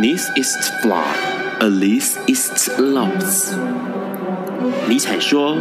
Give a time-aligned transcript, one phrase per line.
[0.00, 1.02] This is flaw,
[1.58, 3.52] a l i s t is loss。
[4.88, 5.56] 尼采说：“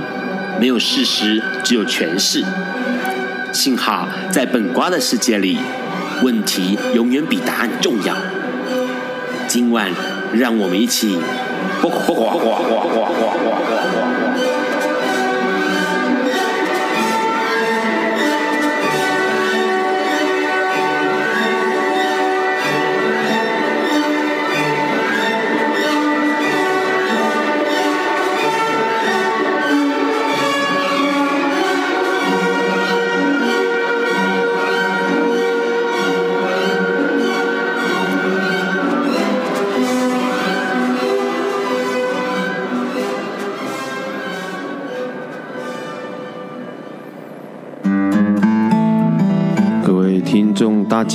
[0.62, 2.46] 没有事实，只有诠释。”
[3.52, 5.58] 幸好在本瓜的世界里，
[6.22, 8.16] 问题永远比答案重要。
[9.48, 9.90] 今晚，
[10.34, 11.18] 让我们一起。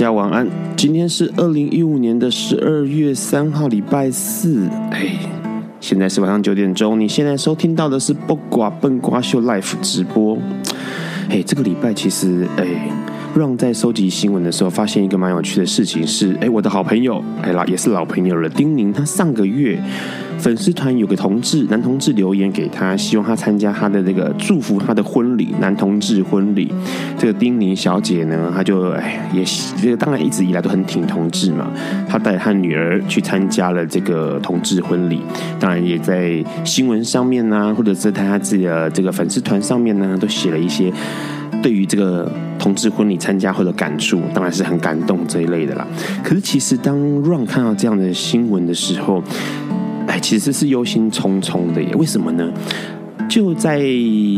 [0.03, 0.45] 大家晚安。
[0.77, 4.67] 今天是二零一五年的十二月三号，礼拜四。
[4.91, 5.17] 哎，
[5.79, 6.99] 现在是晚上九点钟。
[6.99, 10.37] 你现在收听到的是不瓜笨瓜秀 Live 直播。
[11.29, 12.67] 哎，这个礼拜其实，哎，
[13.37, 19.81] 让在收集新闻的时候，发现一个蛮有趣的事情是，哎，我的好朋友，哎啦，也是老朋友了，丁宁，他上个月。
[20.43, 26.69] 粉丝团有个同志男同志留言给他，希望他参加他的这个祝福他的婚礼，男同志婚礼。
[27.17, 29.45] 这个丁宁小姐呢，她就哎也
[29.81, 31.71] 这个当然一直以来都很挺同志嘛，
[32.09, 35.21] 她带她女儿去参加了这个同志婚礼，
[35.61, 40.93] 当然也在新闻上面呢、啊，或者是在她自己的这个粉丝团上面呢，都写了一些
[41.63, 45.87] 对于这个同志婚礼参加或者感触，当然是很感动这一类的啦。
[46.25, 49.23] 可是其实当 Ron 看到这样的新闻的时候，
[50.19, 51.95] 其实是忧心忡忡的耶。
[51.97, 52.51] 为什么呢？
[53.29, 53.79] 就在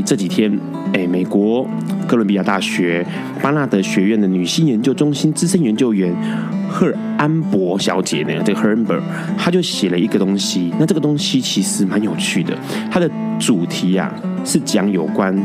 [0.05, 0.57] 这几天，
[0.93, 1.67] 哎，美国
[2.07, 3.05] 哥伦比亚大学
[3.43, 6.15] 巴纳德学院的女性研究中心资深研究员
[6.69, 8.97] 赫安博小姐呢，这个赫尔安博，
[9.37, 10.73] 她就写了一个东西。
[10.79, 12.57] 那这个东西其实蛮有趣的，
[12.91, 14.15] 它的主题啊
[14.45, 15.37] 是讲有关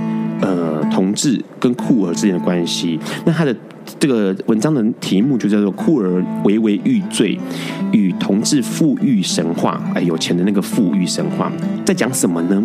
[0.42, 3.00] 呃同志跟酷儿之间的关系。
[3.26, 3.56] 那它的
[3.98, 7.38] 这个文章的题目就叫做“酷儿微微欲坠
[7.92, 9.82] 与同志富裕神话”。
[9.96, 11.52] 哎，有钱的那个富裕神话
[11.86, 12.64] 在讲什么呢？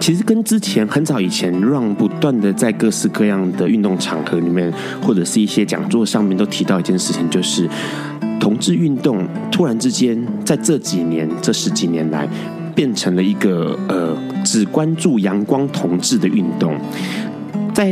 [0.00, 4.72] 其实跟之前很早以前，让不断的在各式各样的运动场合里面，
[5.02, 7.68] 或者是一些讲座上面都提到一件事情，就是
[8.40, 12.26] 同志运动突然之间在这几年、这十几年来，
[12.74, 16.74] 变成了一个呃只关注阳光同志的运动。
[17.72, 17.90] 在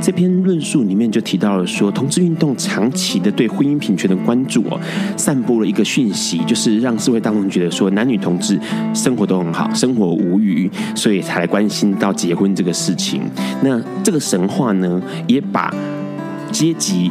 [0.00, 4.78] 这篇论述里面就提到了说，同志运动长期的对婚姻平权的关注哦，
[5.16, 8.58] 散布了一个讯息，就是让社会当中觉得说男女同志
[8.94, 13.22] 生活都很好，生活无虞，所以才来关心到结婚这个事情。
[13.62, 15.72] 那这个神话呢，也把
[16.50, 17.10] 阶级。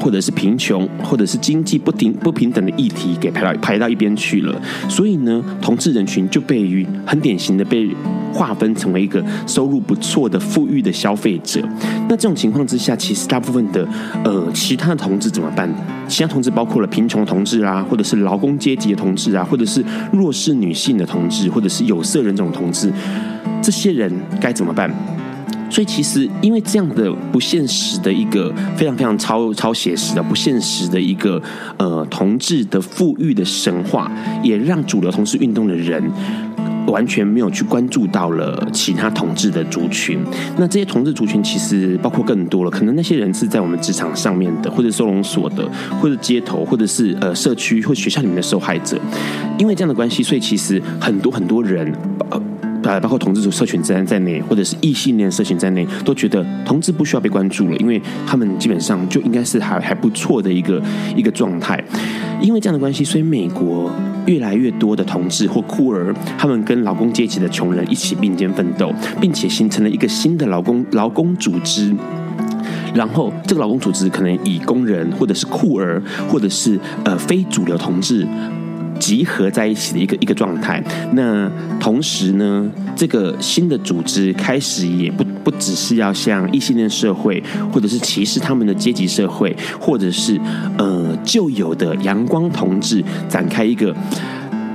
[0.00, 7.88] 或者是贫穷，或者是经济不平不平等的议题给排到排到一边去了，所以呢，同志人群就被于很典型的被
[8.32, 11.60] 划分成为一个收入不错的富裕的消费者。
[12.08, 13.86] 那这种情况之下，其实大部分的
[14.24, 15.68] 呃其他的同志怎么办？
[16.08, 22.92] 其他同志包括了贫穷同志啊，或者是劳工阶级的同志啊，或者是弱势女性的同志，或者是有色人种同志，
[23.62, 24.90] 这些人该怎么办？
[25.72, 31.42] 所以其实，因为这样的不现实的一个非常非常超超写实的不现实的一个
[31.78, 34.12] 呃同志的富裕的神话，
[34.42, 36.04] 也让主流同志运动的人
[36.86, 40.18] 完全没有去关注到了其他同志的族群。
[40.58, 45.66] 那这些同志族群其实包括更多了，可能那些人是在我们职场上面的，或者收容所的，
[45.98, 49.00] 或者街头，或者是呃社区或学校里面的受害者。
[49.58, 51.90] 因为这样的关系，所以其实很多很多人
[52.28, 52.38] 呃。
[52.92, 60.78] 呃，包括同志组社群在在内，或者是异性恋社群在内，都觉得同志不需要被关注了，因为他们基本上就应该是还还不错的一个
[61.16, 61.82] 一个状态。
[62.42, 63.90] 因为这样的关系，所以美国
[64.26, 71.94] 越来越多的同志或酷儿，他们跟劳工阶级的穷人一起并肩奋斗，并且形成了一个新的劳工劳工组织。
[72.94, 78.28] 然后，这个劳工组织可能以工人，或者是酷儿，或者是呃非主流同志。
[79.02, 80.80] 集合在一起的一个一个状态。
[81.12, 81.50] 那
[81.80, 90.40] 同时呢，这个新的组织开始也不不只是要向异性恋社会，或者是歧视他们的阶级社会，或者是
[90.78, 93.92] 呃旧有的阳光同志展开一个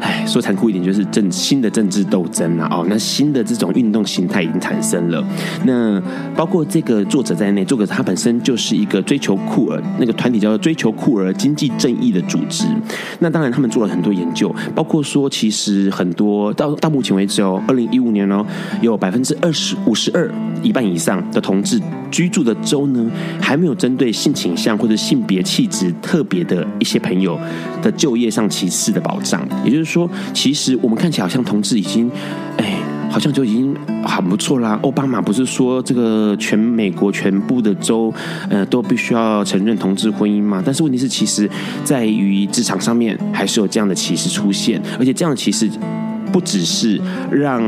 [0.01, 2.67] 哎，说残酷一点，就是政新的政治斗争啊！
[2.71, 5.23] 哦，那新的这种运动形态已经产生了。
[5.65, 6.01] 那
[6.35, 12.65] 包括这个作者在内，作者他本身就是一个追求酷儿那个团体，叫做追求酷儿经济正义的组织。
[13.19, 18.45] 那当然，他们做了很多研究，包括说，其实很多到到目前为止哦，二零一五年哦，
[18.81, 20.29] 有百分之二十五十二，
[20.61, 23.09] 一半以上的同志居住的州呢，
[23.41, 27.39] 还没有针对性倾向或者性别气质特别的一些朋友
[27.81, 32.11] 的就业上歧视的保障，也就是说，其实我们看起来好像同志已经，
[32.57, 32.77] 哎，
[33.09, 34.77] 好像就已经很不错啦。
[34.83, 38.13] 奥巴马不是说这个全美国全部的州，
[38.49, 40.61] 呃，都必须要承认同志婚姻吗？
[40.65, 41.49] 但是问题是，其实
[41.83, 45.69] 在于职场上面还是有这样的歧视出现，而且这样的歧视
[46.31, 47.01] 不只是
[47.31, 47.61] 让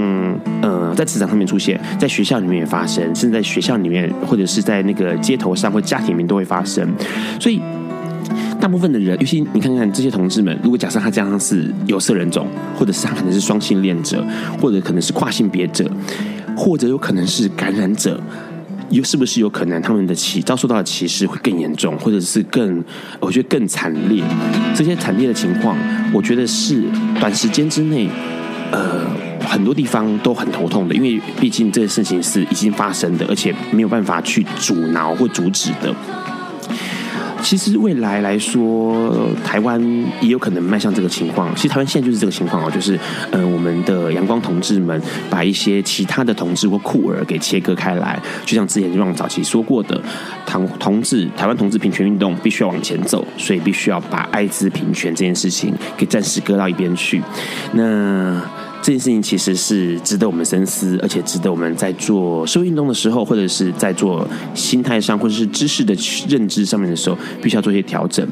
[0.62, 6.88] 呃在职场上面出现，在学校里面也发生，甚至在学校里面或者是在那个街头上或家庭里面都会发生，
[7.40, 7.62] 所以。
[8.60, 12.46] 大部分的人，尤其你看看这些同志们，如果假设他这样是有色人种，
[12.78, 14.24] 或者是他可能是双性恋者，
[14.62, 15.90] 或者可能是跨性别者，
[16.58, 18.22] 或者有可能是感染者，
[18.90, 22.84] 又是不是有可能他们的歧遭受到的歧视会更严重，或者是更
[23.22, 24.22] 我觉得更惨烈？
[24.76, 25.78] 这些惨烈的情况，
[26.14, 26.84] 我觉得是
[27.18, 28.10] 短时间之内，
[28.72, 29.08] 呃，
[29.48, 35.96] 很多地方都很头痛的，因为毕竟这个事情是已经发生的，而且没有办法去阻挠或阻止的。
[37.42, 39.82] 其实未来来说，台湾
[40.22, 41.54] 也有可能迈向这个情况。
[41.56, 43.00] 其实台湾现在就是这个情况哦，就是
[43.32, 50.02] 嗯、我们的阳光同志们把一些其他的同志或酷儿给切割开来，就像之前 Ron 早期说过的，
[50.46, 57.22] 同同志台湾同志平权运动必须要往前走，所以必须要把艾滋平权这件事情给暂时搁到一边去。
[57.74, 58.42] 那。
[58.82, 65.94] 这件事情其实是值得我们深思，而且值得我们在做社会运动的时候，或者是在做心态上，或者是知识的
[66.28, 68.26] 认知上面的时候，必须要做一些调整。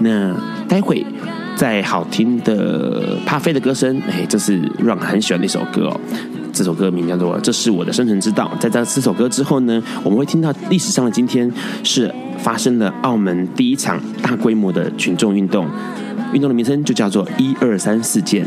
[0.00, 0.36] 那
[0.68, 1.04] 待会
[1.56, 6.00] 在好听的帕菲的歌声，哎，这是 Ron 很喜欢的一首歌哦。
[6.52, 8.52] 这首歌名叫做《这是我的生存之道》。
[8.60, 11.50] 在这四首歌之后呢，我们会听到历史上的今天
[11.82, 15.66] 是发生了澳门第一场大规模的群众运动，
[16.32, 18.46] 运动的名称就叫做“一二三事件”。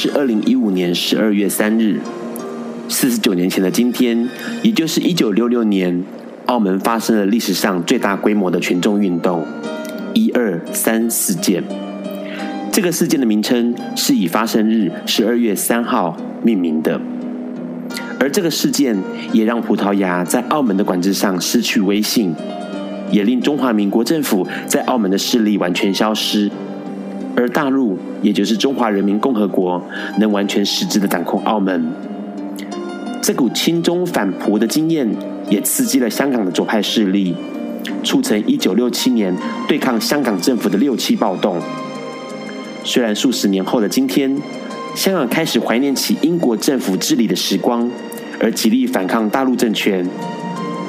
[0.00, 1.98] 是二零一五年十二月三日，
[2.88, 4.28] 四十九年前的今天，
[4.62, 6.04] 也就是一九六六年，
[6.46, 9.44] 澳门发生了历史上最大规模的群众运动
[10.14, 11.64] “一二三事件”。
[12.70, 17.00] 这个事件的名称是以发生日十二月三号命名的，
[18.20, 18.96] 而这个事件
[19.32, 22.32] 也让葡萄牙在澳门的管制上失去威信，
[23.10, 26.48] 也令中华民国政府在澳门的势力完全消失。
[27.38, 29.80] 而大陆，也就是中华人民共和国，
[30.18, 31.88] 能完全实质的掌控澳门。
[33.22, 35.08] 这股亲中反葡的经验，
[35.48, 37.36] 也刺激了香港的左派势力，
[38.02, 39.32] 促成一九六七年
[39.68, 41.60] 对抗香港政府的六七暴动。
[42.82, 44.36] 虽然数十年后的今天，
[44.96, 47.88] 香港开始怀念起英国政府治理的时光，
[48.40, 50.04] 而极力反抗大陆政权，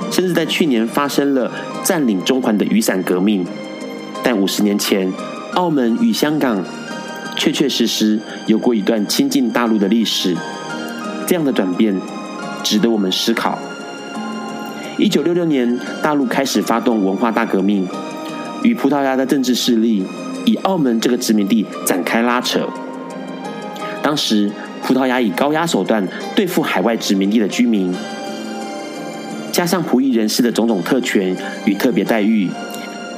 [0.09, 1.51] 甚至在去年发生了
[1.83, 3.45] 占领中环的雨伞革命。
[4.23, 5.11] 但五十年前，
[5.53, 6.63] 澳门与香港
[7.35, 10.35] 确确实实有过一段亲近大陆的历史，
[11.25, 11.99] 这样的转变
[12.63, 13.57] 值得我们思考。
[14.97, 17.87] 一九六六年，大陆开始发动文化大革命，
[18.63, 20.05] 与葡萄牙的政治势力
[20.45, 22.67] 以澳门这个殖民地展开拉扯。
[24.01, 24.51] 当时，
[24.83, 27.93] 葡萄牙以高压手段对付海外殖民地的居民，
[29.51, 32.49] 加上葡裔人士的种种特权与特别待遇。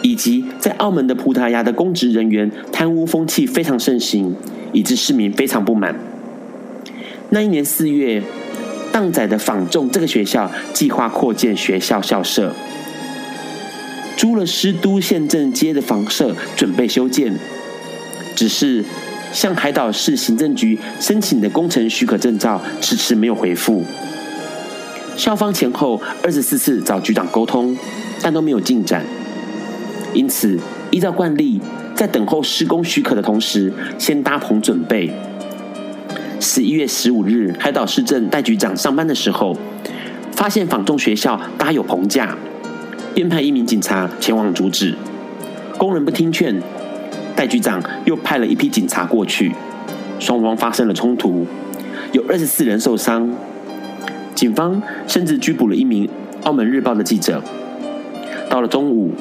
[0.01, 4.36] 以及在澳门的葡萄牙的公职人员贪污风气非常盛行，
[4.74, 5.96] 以致市民非常不满。
[7.29, 8.22] 那一年四月，
[8.91, 12.53] 荡仔的坊众这个学校计划扩建学校校舍，
[14.17, 17.34] 租了师都县政街的房舍准备修建，
[18.36, 18.84] 只是
[19.31, 23.84] 向海岛市行政局申请的工程许可证照迟迟没有回复。
[25.15, 27.77] 校方前后二十四次找局长沟通，
[28.22, 29.05] 但都没有进展。
[30.13, 30.60] 因此，
[30.91, 31.62] 依照惯例，
[31.96, 35.12] 在等候施工许可的同时，先搭棚准备。
[36.39, 39.56] 十一月十五日，海岛市政戴局长上班的时候，
[40.32, 42.36] 发现坊众学校搭有棚架，
[43.13, 44.96] 便派一名警察前往阻止。
[45.77, 46.62] 工人不听劝，
[47.36, 49.51] 戴局长又派了一批警察过去，
[50.20, 51.46] 双方发生了冲突，
[52.12, 53.34] 有二十四人受伤。
[54.34, 56.08] 警方甚至拘捕了一名
[56.44, 57.41] 《澳门日报》的记者。
[58.50, 59.13] 到了中午，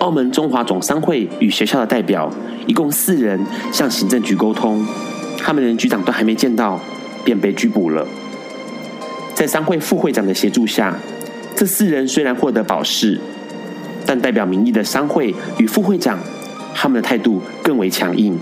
[0.00, 2.30] 澳门中华总商会与学校的代表
[2.66, 3.40] 一共四人
[3.72, 4.86] 向行政局沟通，
[5.38, 6.78] 他们连局长都还没见到，
[7.24, 8.06] 便被拘捕了。
[9.34, 10.96] 在商会副会长的协助下，
[11.54, 13.20] 这四人虽然获得保释，
[14.04, 16.18] 但代表民意的商会与副会长，
[16.74, 18.38] 他们的态度更为强硬。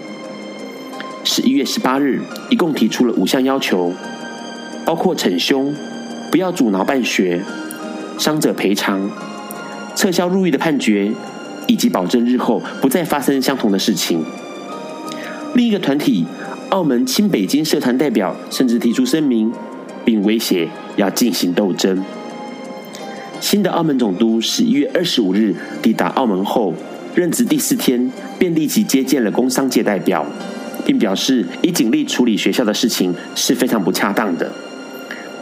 [1.22, 2.20] 十一月十八日，
[2.50, 3.92] 一共提出了五项要求，
[4.84, 5.74] 包括惩凶。
[6.30, 7.40] 不要阻挠办学，
[8.18, 9.08] 伤者赔偿，
[9.94, 11.12] 撤销入狱的判决，
[11.66, 14.24] 以及保证日后不再发生相同的事情。
[15.54, 16.24] 另一个团体
[16.70, 19.52] 澳门亲北京社团代表甚至提出声明，
[20.04, 22.04] 并威胁要进行斗争。
[23.40, 26.74] 新的澳门总督十一月二十五日抵达澳门后，
[27.14, 30.26] 任职第四天便立即接见了工商界代表，
[30.84, 34.50] 并表示以警力处理学校的事情是非常不恰当的。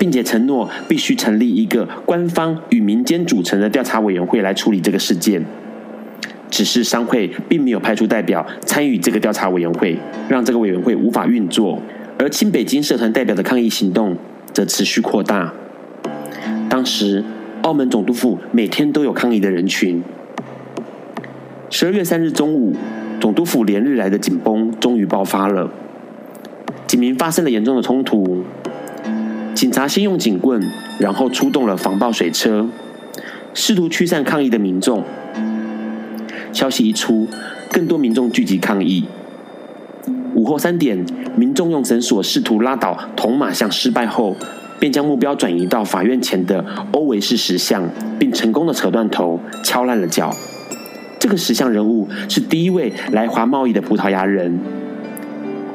[0.03, 5.47] 并且承诺必须成立一个官方与民间组成的调查委员会来处理这个事件。
[6.53, 9.97] 只是商会并没有派出代表参与这个调查委员会，
[10.29, 11.81] 让这个委员会无法运作。
[12.19, 14.15] 而亲北京社团代表的抗议行动
[14.53, 15.55] 则持续扩大。
[16.69, 17.25] 当时，
[17.63, 20.03] 澳门总督府每天都有抗议的人群。
[21.71, 22.77] 十二月三日中午，
[23.19, 25.71] 总督府连日来的紧绷终于爆发了，
[26.87, 28.45] 警民发生了严重的冲突。
[29.55, 30.63] 警察先用警棍，
[30.99, 32.69] 然后出动了防暴水车，
[33.55, 35.03] 试图驱散抗议的民众。
[36.53, 37.27] 消息一出，
[37.71, 39.05] 更多民众聚集抗议。
[40.35, 41.05] 午后三点，
[41.37, 44.37] 民众用绳索试图拉倒铜马像失败后，
[44.79, 50.35] 便将目标转移到法院前的欧维士石像，并成功的扯断头，敲烂了脚。
[51.19, 54.59] 这个石像人物是第一位来华贸易的葡萄牙人。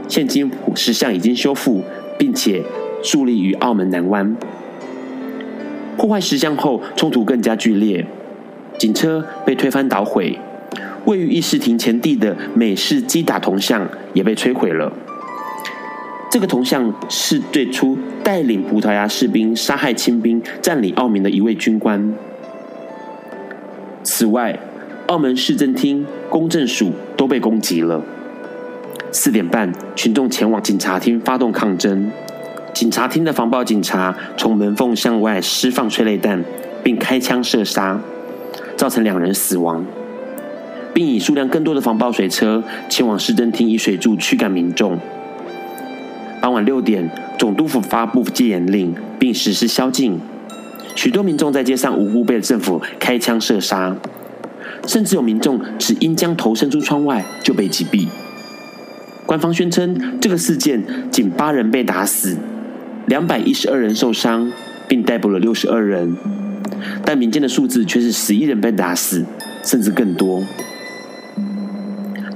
[0.08, 1.84] 现今石像已经修复，
[2.18, 2.64] 并且。
[3.04, 4.36] 树立于澳门南湾，
[5.96, 8.06] 破坏石像后，冲突更加剧烈，
[8.80, 10.40] 警车被推翻捣毁，
[11.08, 14.92] 位于议事亭前地的美式击打铜像也被摧毁了。
[16.30, 22.14] 这个铜像是最初带领葡萄牙士兵杀害清兵、占领澳门的一位军官。
[24.04, 24.60] 此外，
[25.08, 28.04] 澳门市政厅、公证署都被攻击了。
[29.10, 32.12] 四点半，群众前往警察厅发动抗争。
[32.74, 36.44] 警察厅的防暴警察从门缝向外释放催泪弹，
[36.84, 38.02] 并开枪射杀，
[38.76, 39.86] 造成两人死亡，
[40.98, 44.98] 并以数量更多的防暴水车前往市政厅以水柱驱赶民众。
[46.42, 50.20] 傍晚六点，总督府发布戒严令，并实施宵禁，
[50.96, 53.96] 许多民众在街上无辜被政府开枪射杀，
[54.88, 58.08] 甚至有民众只因将头伸出窗外就被击毙。
[59.28, 62.36] 官方宣称，这个事件仅八人被打死。
[63.06, 64.52] 两百一十二人受伤，
[64.88, 66.18] 并逮捕了六十二人，
[67.06, 69.24] 但民间的数字却是十一人被打死，
[69.64, 70.42] 甚至更多。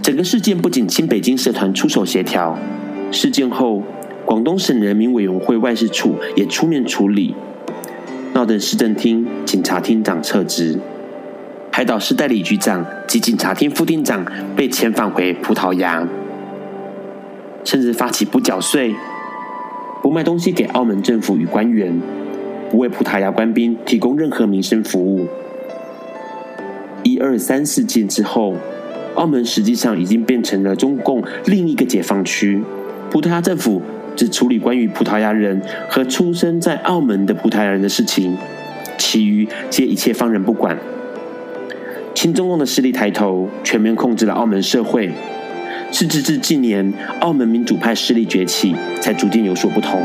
[0.01, 2.58] 整个事件不仅亲北京社团出手协调，
[3.12, 3.84] 事件后，
[4.25, 7.36] 广东省人民委员会外事处也出面处理，
[8.34, 10.79] 闹得市政厅、警察厅长撤职，
[11.72, 16.08] 海岛市代理局长及警察厅副厅长被遣返回葡萄牙，
[17.63, 18.96] 甚至发起不缴税。
[20.01, 22.01] 不卖东西给澳门政府与官员，
[22.72, 25.27] 不为葡萄牙官兵提供任何民生服务。
[27.03, 28.55] 一二三事件之后，
[29.15, 32.62] 澳门实际上已经变成了中共另一个解放区。
[33.10, 33.82] 葡萄牙政府
[34.15, 38.38] 只处理关于葡萄牙人和出生在澳门的葡萄牙人的事情，
[38.98, 40.77] 其余皆一切放任不管。
[42.13, 45.12] 亲中共的势力抬头，全面控制了澳门社会。
[45.91, 50.01] 是直至近年，澳门民主派势力崛起，才逐渐有所不同。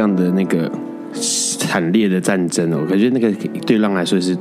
[0.00, 0.70] 这，样的那个
[1.12, 3.30] 惨烈的战争哦，感觉那个
[3.66, 4.34] 对浪来说是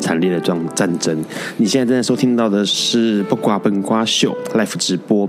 [0.00, 1.24] 惨烈的战战争。
[1.58, 5.28] 你现在正在收听到的是《不瓜笨瓜秀》Live 直播。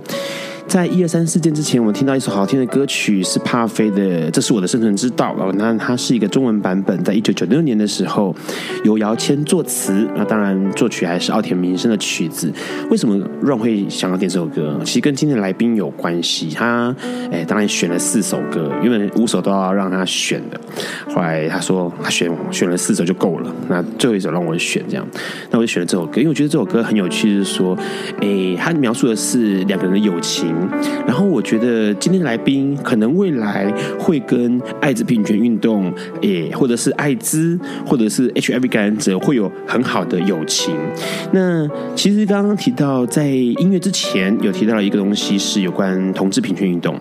[0.75, 5.49] 在一二三事件之前，我听到一首好听的歌曲，是帕菲的《这是我的生存之道哦》。
[5.55, 8.35] 那它是一个中文版本，在一九九六年的时候
[8.83, 12.51] 由姚谦作词，那当然作曲还是奥田民生的曲子。
[12.91, 14.77] 为什么 Ron 会想要点这首歌？
[14.83, 16.49] 其实跟今天的来宾有关系。
[16.49, 16.93] 他
[17.31, 20.59] 哎，当然选了四首歌，原本五首都要让他选的，
[21.07, 25.07] 后来他说他选选了四首就够了，那最后一首让我选，这样，
[25.51, 27.77] 那我就选了这首歌，因为我觉得这首歌很有趣，就是说，
[28.19, 30.53] 哎，他描述的是两个人的友情。
[31.05, 35.91] 然后我觉得今天来宾可能未来会跟艾滋病权运动，
[36.21, 40.75] 诶，或者是艾滋，或者是 HIV 感染者会有很好的友情。
[41.31, 46.95] 那其实刚刚提到在音乐之前有提到了一个东西，是有关同志平权运动。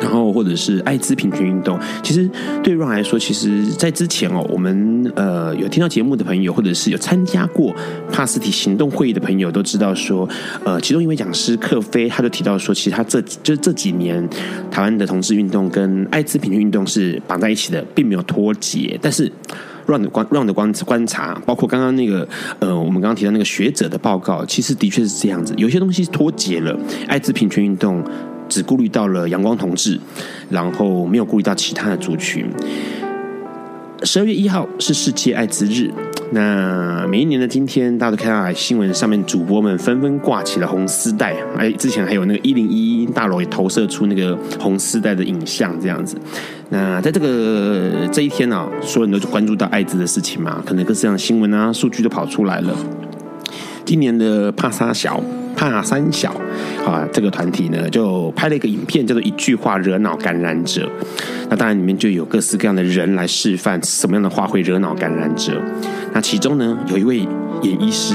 [0.00, 2.28] 然后，或者是艾滋平权运动，其实
[2.62, 7.74] 对 Ron 来说，其实，在之前哦，我们呃有听到节目的朋友，或者是有参加过
[8.12, 10.28] 帕斯提行动会议的朋友，都知道说，
[10.64, 14.26] 呃，其中一位讲师克菲，他就提到说，其实他这就是这几年
[14.70, 18.98] 台湾的同志运动跟艾滋平权运动是绑在一起的，并没有脱节。
[19.02, 19.30] 但是
[19.86, 22.26] Ron 的观 Ron 的观观察，包括刚刚那个
[22.60, 26.78] 呃，我们刚刚提到那个学者的报告，其实的确是这样子，有些东西是脱节了，
[27.08, 28.04] 艾滋平权运动。
[28.48, 29.98] 只顾虑到了阳光同志，
[30.50, 32.46] 然后没有顾虑到其他的族群。
[34.04, 35.90] 十二月一号是世界艾滋日，
[36.30, 46.16] 那每一年的今天，大家都看到新闻上面主播们纷纷挂起了红丝带，哎，之前还有那个一零一大楼也投射出那个红丝带的影像，这样子。
[46.70, 52.72] 那在这个这一天呢、啊，所有人都关注到艾滋的事情嘛，可能各式各样的新闻啊、数据都跑出来了。
[53.84, 55.20] 今年的帕沙小。
[55.58, 56.30] 帕三小
[56.86, 60.88] 啊，这个团体呢就拍了一个影片，叫做“一句话惹恼感染者”。
[61.50, 65.60] 那当然里面就有各式各样的人来示范什么样的话会惹恼感染者。
[66.12, 67.18] 那其中呢有一位
[67.62, 68.14] 演医师，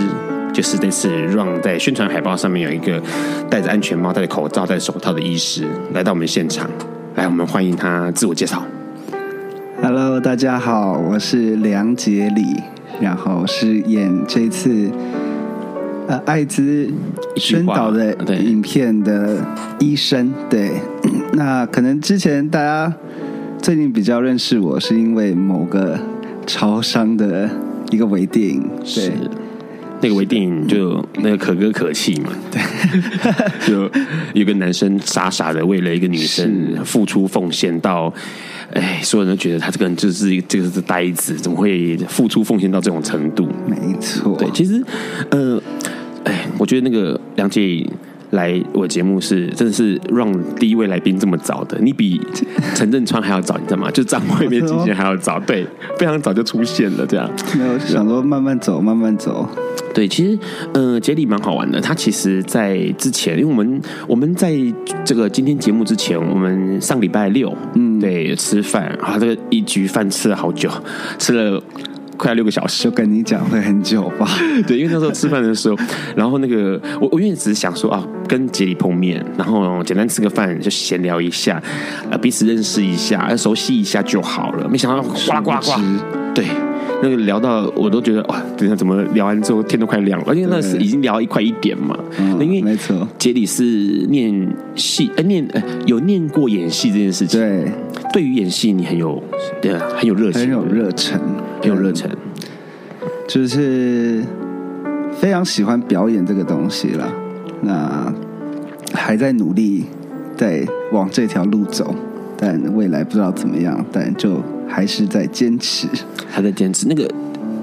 [0.54, 3.02] 就是这次让在宣传海报上面有一个
[3.50, 6.70] 戴着安全帽、戴着口罩、戴着手套的医师来到我们现场。
[7.16, 8.64] 来，我们欢迎他自我介绍。
[9.82, 12.64] Hello，大家好，我是梁杰礼，
[13.02, 14.90] 然后是演这次。
[16.08, 16.92] 呃，艾滋
[17.38, 19.38] 宣导的影片的
[19.80, 20.72] 医生，对，
[21.34, 22.94] 那可能之前大家
[23.62, 25.98] 最近比较认识我，是因为某个
[26.46, 27.50] 超商的
[27.92, 29.12] 一个微电影，对，
[30.02, 32.62] 那个微电影就那个可歌可泣嘛，对，
[33.66, 33.90] 就
[34.34, 38.14] 有个男生傻傻的为了一个女生付出奉献到。
[38.72, 43.48] 哎，所有人都觉得他这个人就是这个是呆子，怎么会付出奉献到这种程度？
[43.68, 44.84] 没错，对，其实，
[45.30, 45.62] 呃，
[46.26, 47.86] 哎，我觉得那个梁姐
[48.32, 52.20] 来我节目是真的是让第一位来宾这么早的，你比
[52.74, 53.92] 陈振川还要早，你知道吗？
[53.92, 55.66] 就张惠妹之前还要早，对，
[56.00, 57.30] 非常早就出现了，这样。
[57.58, 59.48] 没有想说慢慢走，慢慢走。
[59.94, 60.40] 对，其实，
[60.74, 61.80] 呃，杰里蛮好玩的。
[61.80, 64.52] 他其实，在之前，因为我们我们在
[65.06, 70.68] 这个今天节目之前，我们上礼拜六，嗯，对，吃饭啊，这个一局饭吃了好久，
[71.20, 71.62] 吃了
[72.24, 72.86] 快要六个小时。
[72.86, 74.28] 就跟你讲会很久吧？
[74.66, 75.78] 对，因为那时候吃饭的时候，
[76.16, 81.62] 然后那个我我因为只是想说啊，跟杰里碰面，然后简单吃个饭，就闲聊一下，
[82.10, 84.70] 呃，彼此认识一下，熟悉一下就好了。
[84.70, 85.82] 没想到呱呱呱，
[86.34, 86.46] 对。
[87.02, 91.98] 那个聊到我都觉得哇，等下怎么聊完之后天都快亮了，而且那是已经聊一块一点嘛。
[92.18, 93.64] 嗯，因为没错，杰里是
[94.10, 97.38] 念戏，呃，念呃有念过演戏这件事情。
[97.42, 97.70] 对，
[98.14, 99.22] 对于演戏你很有
[99.62, 101.20] 对啊，很有热情，很有热忱，
[101.62, 102.10] 很有热忱，
[103.28, 104.24] 就是
[105.12, 107.12] 非常喜欢表演这个东西了。
[107.62, 108.14] 那
[108.94, 109.84] 还在努力
[110.38, 111.94] 在往这条路走，
[112.38, 114.42] 但未来不知道怎么样，但就。
[114.66, 115.88] 还是在坚持，
[116.28, 116.88] 还在坚持。
[116.88, 117.08] 那个，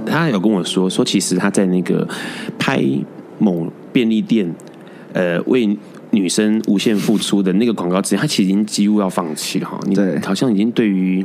[0.06, 2.06] 他有跟我说，说其实他在那个
[2.56, 2.80] 拍
[3.38, 4.54] 某便利店，
[5.12, 5.76] 呃，为
[6.12, 9.78] 女生无限付出的那个广告之前，他其实已经几乎要放弃了哈。
[9.94, 11.24] 对，好像已经对于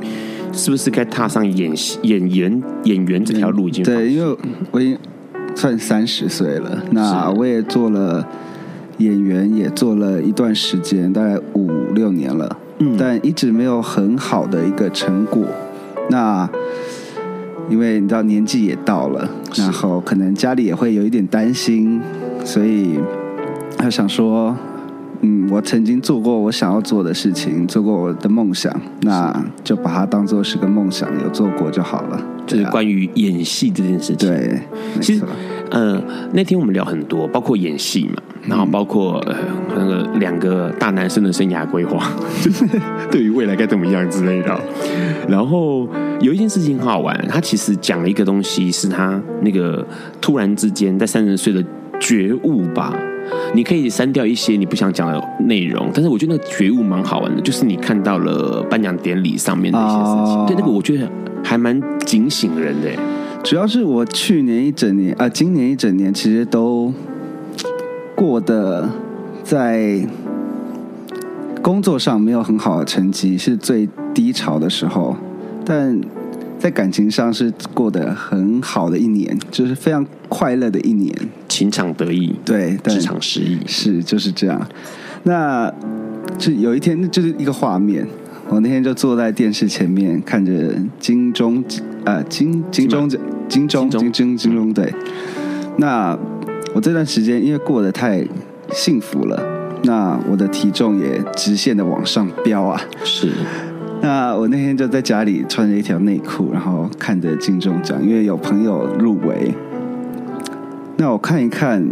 [0.54, 4.38] 是不是该踏上演戏演员演员这条路已经对，因为
[4.72, 4.98] 我已经
[5.56, 8.28] 算三十岁了，那我也做了
[8.98, 15.44] 演员，也做了一段时间，大概五六年了，嗯，但一直没有很好的一个成果。
[16.10, 16.48] 那，
[17.70, 22.00] 因为你知道年纪也到了，然后可能家里也会有一点担心，
[22.44, 23.00] 所以
[23.78, 24.56] 他想说，
[25.22, 32.22] 嗯，我曾经做过我想要做的事情，做过我的梦想，那就把它当做是个梦想，有做过就好了。
[32.46, 34.30] 就是关于演戏这件事情。
[34.30, 34.62] 对，
[35.02, 35.24] 其实，
[35.72, 36.00] 呃，
[36.34, 38.22] 那天我们聊很多，包括演戏嘛。
[38.48, 39.36] 然后包括呃
[39.76, 42.12] 那个两个大男生的生涯规划，
[42.44, 42.64] 就 是
[43.10, 44.56] 对于未来该怎么样之类的。
[45.28, 45.90] 然后
[46.22, 49.84] 有一件事情很好玩，他其实讲了一个东西，是他那个
[50.22, 51.64] 突然之间在三十岁的
[52.00, 52.94] 觉悟吧。
[53.54, 61.10] 你可以删掉一些你不想讲的内容，但是我觉得那个觉悟蛮好玩的，就是你看到了颁奖典礼上面的一些事情，对那个我觉得
[61.44, 62.90] 还蛮警醒人的。
[63.44, 66.92] 主要是我去年一整年啊，今年一整年其实都
[68.16, 68.90] 过得
[69.44, 70.04] 在
[71.62, 75.16] 工作上没有很好的成绩，是最低潮的时候。
[75.64, 76.00] 但
[76.58, 81.14] 在感情上是过得很好的一年，就是非常快乐的一年，
[81.48, 84.68] 情场得意，对，职场失意，是就是这样。
[85.24, 85.72] 那
[86.38, 88.08] 就有一天，就是一个画面。
[88.48, 91.64] 我那天就坐在电视前面，看着金钟
[92.04, 93.20] 啊，金金钟奖。
[93.48, 94.94] 金钟，金钟，金钟，对。
[95.78, 96.18] 那
[96.74, 98.26] 我这段时间因为过得太
[98.72, 99.44] 幸福了，
[99.84, 102.82] 那我的体重也直线的往上飙啊。
[103.04, 103.30] 是。
[104.08, 109.52] 那我那天就在家里穿着一条内裤，然后看着金钟奖，因为有朋友入围。
[110.98, 111.84] 那我看一看，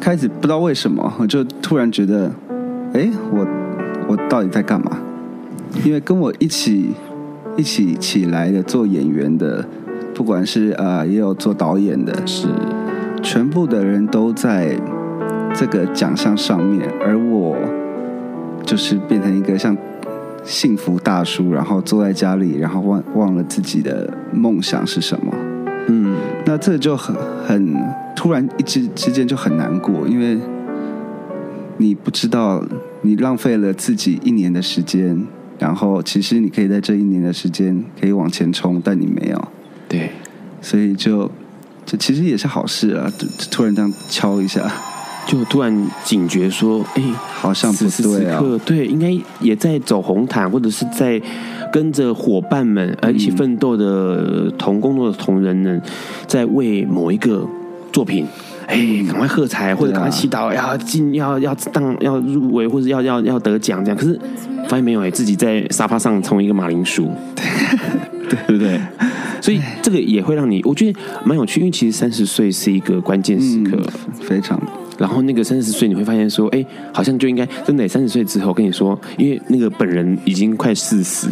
[0.00, 2.30] 开始不知道为什么，我就突然觉得，
[2.92, 3.44] 哎，我
[4.06, 4.98] 我到底在干嘛？
[5.84, 6.92] 因为跟我一起
[7.56, 9.64] 一起起来的做演员的。
[10.14, 12.46] 不管是呃，也有做导演的，是
[13.20, 14.78] 全部的人都在
[15.52, 17.56] 这个奖项上面，而我
[18.64, 19.76] 就是变成一个像
[20.44, 25.32] 幸福大叔，然后坐在家里，然后忘忘了自己的梦想是什么。
[25.88, 26.14] 嗯，
[26.46, 27.14] 那这就很
[27.46, 27.76] 很
[28.14, 30.38] 突然，一之之间就很难过，因为
[31.78, 32.64] 你不知道
[33.02, 35.26] 你浪费了自己一年的时间，
[35.58, 39.48] 然后其实你可以在这一年的时间可以往前冲，但你没有。
[39.88, 40.10] 对，
[40.60, 41.30] 所以就
[41.84, 43.10] 这其实也是好事啊！
[43.50, 44.62] 突然这样敲一下，
[45.26, 49.10] 就突然警觉说：“哎，好像不对啊！”此时此刻，对，应该
[49.40, 51.20] 也在走红毯，或者是在
[51.72, 55.80] 跟着伙伴们呃一起奋斗的同工作的同仁们，
[56.26, 57.46] 在为某一个
[57.90, 58.26] 作品，
[58.66, 58.76] 哎，
[59.08, 63.96] 赶快喝彩，或者赶快祈祷，要进，要要当，要入围，或者要要要得奖这样。
[63.96, 64.18] 可是
[64.68, 67.10] 发现没有哎，自己在沙发上成为一个马铃薯，
[68.28, 68.78] 对对不对？
[69.40, 74.60] 所以这个也会让你，我觉得蛮有趣，因为其实三十岁是一个关键时刻，嗯、非常。
[74.98, 81.28] 然后那个三十岁，你会发现说，哎，好像就应该真的三十岁之后，跟你说，因为那个本人已经快四十，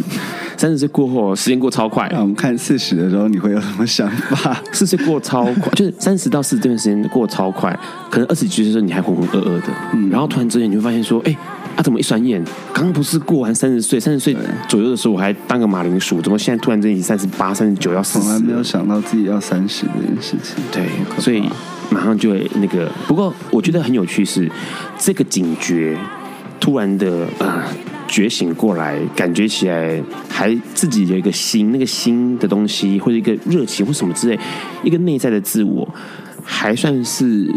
[0.57, 2.09] 三十岁过后，时间过超快。
[2.11, 4.61] 那我们看四十的时候，你会有什么想法？
[4.71, 7.77] 四十岁过超快，就是三十到四十这段时间过超快，
[8.09, 11.35] 可能二十几岁的时候你还浑浑噩噩的，嗯，然后突然之间你会发现说，哎。
[11.75, 11.81] 啊！
[11.81, 12.39] 怎么一转眼，
[12.71, 13.99] 刚刚不是过完三十岁？
[13.99, 14.37] 三十岁
[14.69, 18.19] 左右的时候，我还当个马铃薯，怎么现在突然间已经三十八、三十九要死？
[18.19, 20.63] 从来没有想到自己要三十这件事情。
[20.71, 20.85] 对，
[21.19, 21.49] 所以
[21.93, 22.91] 马上就会那个。
[23.07, 24.49] 不过我觉得很有趣是，
[24.97, 25.97] 这个警觉
[26.59, 27.63] 突然的啊、
[28.07, 34.39] 觉醒过来，感觉起来还自己有一个心，那个心的东西，或者一个热情或什么之类，
[34.83, 35.87] 一个内在的自我，
[36.43, 37.47] 还算是。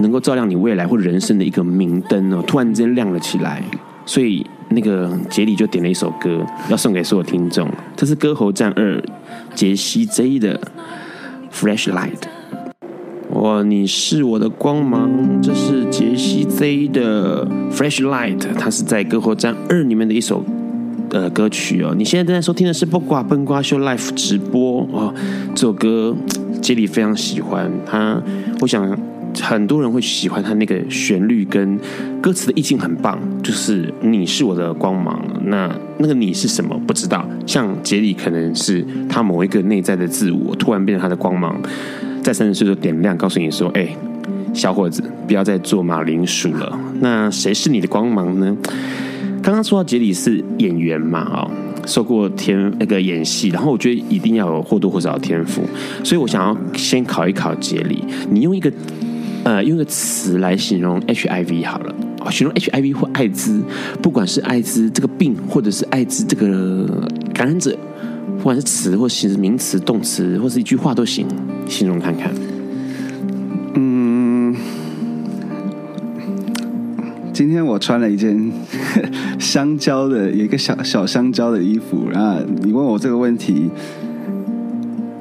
[0.00, 3.60] 能够照亮你未来或人生的一个明灯哦，突然之间亮了起来，
[4.06, 7.68] 所以那个杰里就点了一首歌，要送给所有听众。
[7.96, 8.96] 这是《歌喉战二》
[9.56, 10.60] 杰西 J 的
[11.52, 12.20] 《Flashlight》。
[13.38, 15.08] 哇，你是我的光芒，
[15.40, 20.44] 这是杰西 Z 的《Fresh Light》，它是在《歌喉战二》里面的一首
[21.10, 21.94] 呃歌曲哦。
[21.96, 25.14] 你现在正在收听的是《不挂笨瓜秀》Live 直播哦。
[25.54, 26.16] 这首歌
[26.60, 28.20] 杰里非常喜欢，他
[28.60, 28.98] 我想。
[29.40, 31.78] 很多人会喜欢他那个旋律跟
[32.20, 35.22] 歌词的意境很棒，就是你是我的光芒。
[35.44, 36.76] 那那个你是什么？
[36.86, 37.28] 不知道。
[37.46, 41.60] 像杰里可能是他某一个内在的自我，突然变成他的光芒，
[42.22, 43.88] 在三十岁就点亮，告诉你说：“哎，
[44.52, 48.56] 小伙子，不要再做马铃薯了。”那谁是你的光芒呢？
[49.42, 51.50] 刚刚说到杰里是演员嘛，哦，
[51.86, 55.62] 受过天那个演戏，然后我觉得一定要有或多或少的天赋，
[56.04, 58.72] 所以我想要先考一考杰里，你用一个。
[59.44, 61.94] 呃，用一个词来形容 HIV 好了，
[62.30, 63.62] 形容 HIV 或艾滋，
[64.02, 66.84] 不管是艾滋这个病，或者是艾滋这个
[67.32, 67.74] 感染者，
[68.36, 71.26] 不管是词或是名词、动词，或是一句话都行，
[71.66, 72.30] 形容看看。
[73.74, 74.54] 嗯，
[77.32, 78.52] 今天我穿了一件
[79.38, 83.70] 香蕉的，有一个小小香蕉的衣服，然后你问我这个问题，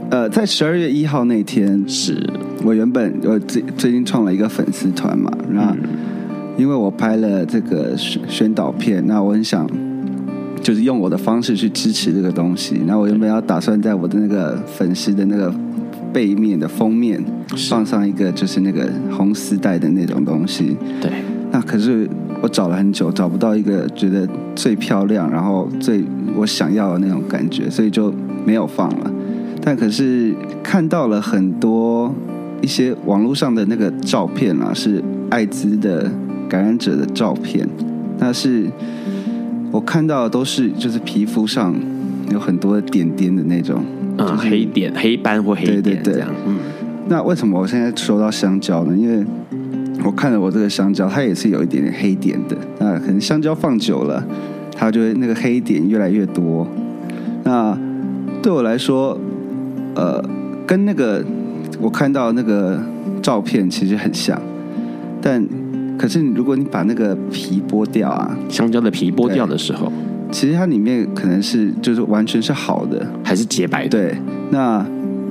[0.09, 2.27] 呃，在十二月一号那天是。
[2.63, 5.77] 我原本我最最近创了一个粉丝团嘛，那
[6.57, 9.69] 因为我拍了这个宣宣导片，那我很想
[10.61, 12.81] 就是用我的方式去支持这个东西。
[12.85, 15.53] 那我原本要打算在我的那个粉丝的那个
[16.13, 17.23] 背面的封面
[17.69, 20.77] 放上一个就是那个红丝带的那种东西。
[21.01, 21.11] 对。
[21.49, 22.07] 那可是
[22.41, 26.03] 我找了很久，找不到一个觉得最漂亮，然后最
[26.35, 28.13] 我想要的那种感觉，所以就
[28.45, 29.11] 没有放了。
[29.61, 32.13] 但可是看到了很多
[32.61, 36.11] 一些网络上的那个照片啊，是艾滋的
[36.49, 37.67] 感染者的照片。
[38.19, 38.65] 那是
[39.71, 41.75] 我看到的都是就是皮肤上
[42.31, 43.83] 有很多点点的那种，
[44.17, 46.29] 嗯，就是、黑点、黑斑或黑点对对对这样。
[46.45, 46.57] 嗯，
[47.07, 48.95] 那为什么我现在说到香蕉呢？
[48.95, 49.25] 因为
[50.03, 52.55] 我看了我这个香蕉，它也是有一点点黑点的。
[52.79, 54.23] 那可能香蕉放久了，
[54.75, 56.67] 它就会那个黑点越来越多。
[57.43, 57.77] 那
[58.41, 59.19] 对我来说，
[59.95, 60.23] 呃，
[60.65, 61.23] 跟那个
[61.81, 62.79] 我看到那个
[63.21, 64.39] 照片其实很像，
[65.21, 65.43] 但
[65.97, 69.91] 可是如果你把那个皮剥掉啊，香蕉的皮剥掉的时候，
[70.31, 73.89] 其实它里面可能是就是完全是好的，还是洁白的。
[73.89, 74.15] 对，
[74.51, 74.85] 那。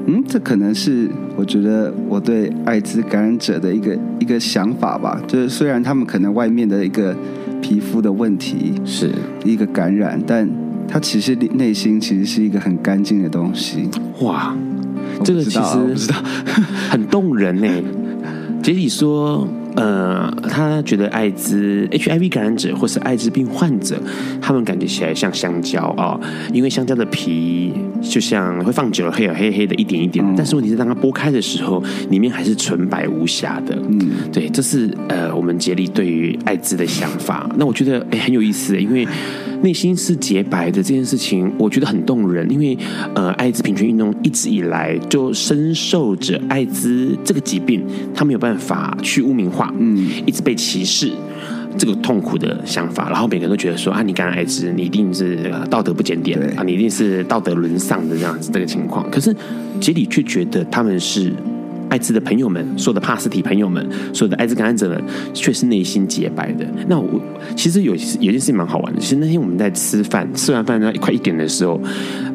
[0.09, 5.21] 嗯，这可能是我觉得我对艾滋感染者的一个一个想法吧。
[5.27, 7.13] 就是虽然他们可能外面的一个
[7.61, 9.11] 皮肤的问题是
[9.45, 10.49] 一个感染，但
[10.87, 13.89] 他其实内心其实是一个很干净的东西。
[14.21, 14.57] 哇，
[15.25, 16.13] 这个其实
[16.89, 17.69] 很动人呢。
[18.63, 19.49] 杰里说。
[19.77, 24.01] 呃，他觉得艾滋 HIV 感染者或是艾滋病患者，
[24.41, 26.21] 他们感觉起来像香蕉啊、哦，
[26.53, 33.77] 因为香蕉的皮就像会放久了黑黑黑的一点一点，嗯、但是问题是当它剥开的时候，里面还是纯白无瑕的。
[33.89, 34.01] 嗯，
[34.33, 37.49] 对，这是呃我们杰里对于艾滋的想法。
[37.59, 39.07] 那我觉得哎很有意思，因为
[39.63, 42.51] 内心是洁白的这件事情，我觉得很动人。
[42.51, 42.77] 因为
[43.15, 47.85] 呃艾滋平权运动一直以来就深受着艾滋这个疾病，
[48.15, 49.66] 他没有办法去污名化。
[49.79, 51.13] 嗯，一直被歧视，
[51.79, 59.11] 这个痛苦的想法，然后每个人都觉得说啊，你感染艾滋，你一定是道德不检点啊，你一定是道德沦丧的这样子这个情况。
[59.11, 59.35] 可是
[59.81, 61.33] 杰里却觉得他们是。
[61.97, 63.83] 艾滋的朋友们，所有的帕斯提朋友们，
[64.13, 66.67] 所有的艾滋感染者们，却是内心洁白的。
[66.87, 67.19] 那我
[67.57, 69.01] 其实有有件事情蛮好玩的。
[69.01, 71.81] 其实那天我们在吃饭，吃完饭呢，快一点的时候，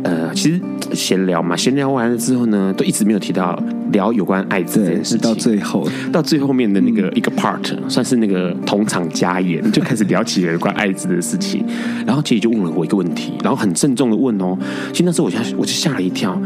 [0.02, 0.60] 呃，其实
[0.96, 3.56] 闲聊嘛，闲聊完了之后呢，都一直没有提到
[3.92, 5.20] 聊有关艾滋这件事情。
[5.20, 11.64] 到最后，到最后面的那个一个 part，嗯、算是那个同场加演，就开始聊起了有关艾滋的事情。
[12.04, 14.58] 然后杰里就问了我一个问题，然后很郑重的问哦，
[14.92, 16.42] 其实那时候我吓我就吓了一跳，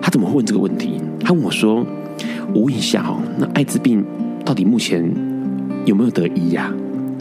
[0.00, 1.00] 他怎么会问这个问题？
[1.24, 1.84] 他问我说。
[2.52, 4.04] 我问一下哦，那艾滋病
[4.44, 5.02] 到底目前
[5.84, 6.72] 有没有得医呀？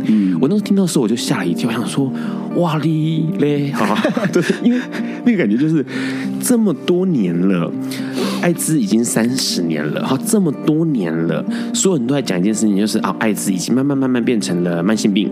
[0.06, 2.12] 嗯，我那时候听到的时候我就吓了一跳，我想说
[2.56, 3.98] 哇哩嘞，好，
[4.32, 4.80] 对， 因为
[5.26, 5.86] 那个感觉就是
[6.42, 7.70] 这么多年了，
[8.42, 15.30] 艾滋已经三十年了，好，这么多年了，所有人都在讲一件事情，就是啊，艾滋已经慢慢慢慢变成了慢性病。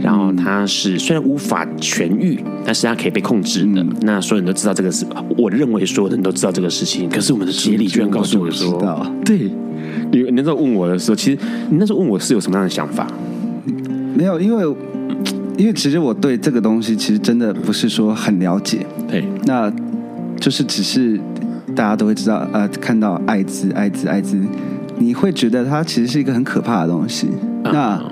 [0.00, 3.82] 然后它是虽然无法痊愈，但是它可以被控制的。
[3.82, 7.08] 嗯、那所有人都知道这个事，我认为所有人都知道这个事情。
[7.08, 9.50] 可是我们的杰里居然告诉我说：“知道。”对，
[10.12, 11.38] 你你那时候问我的时候，其实
[11.70, 13.06] 你那时候问我是有什么样的想法？
[14.16, 14.76] 没有，因为
[15.56, 18.86] 因为其实我对这个东西其实真的不是说很了解。
[19.08, 19.72] 对，那
[20.40, 21.18] 就是只是
[21.74, 24.38] 大家都会知道，呃，看到艾滋、艾滋、艾滋，
[24.98, 27.28] 你会觉得它其实是一个很可怕的东西。
[27.64, 28.02] 嗯、那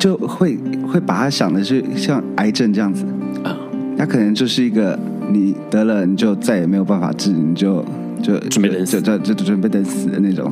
[0.00, 0.58] 就会
[0.90, 3.04] 会把它想的是像癌症这样子
[3.44, 3.54] 啊，
[3.98, 4.98] 它可能就是一个
[5.30, 7.84] 你得了你就再也没有办法治，你就
[8.22, 10.50] 就准备等死，就就就准备等死的那种。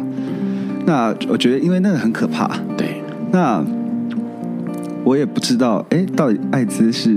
[0.84, 3.02] 那我觉得因为那个很可怕，对。
[3.32, 3.64] 那
[5.02, 7.16] 我也不知道，哎，到底艾滋是。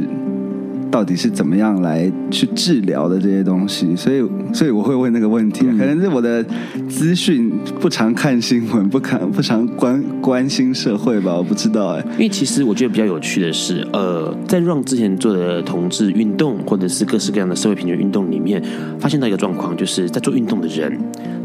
[0.92, 3.96] 到底是怎么样来去治疗的这些东西？
[3.96, 4.22] 所以，
[4.54, 5.66] 所以我会问那个问题。
[5.78, 6.46] 可能是我的
[6.90, 7.50] 资讯
[7.80, 12.06] 不常看新闻，不看不常关关心社会吧，我不知道哎。
[12.14, 18.62] 因为其实我觉得比较有趣的是，呃，在 Run 之前做的同志运动，或者是各式各样的社会平权运动里面，
[19.00, 21.00] 发现到一个状况，就是在做运动的人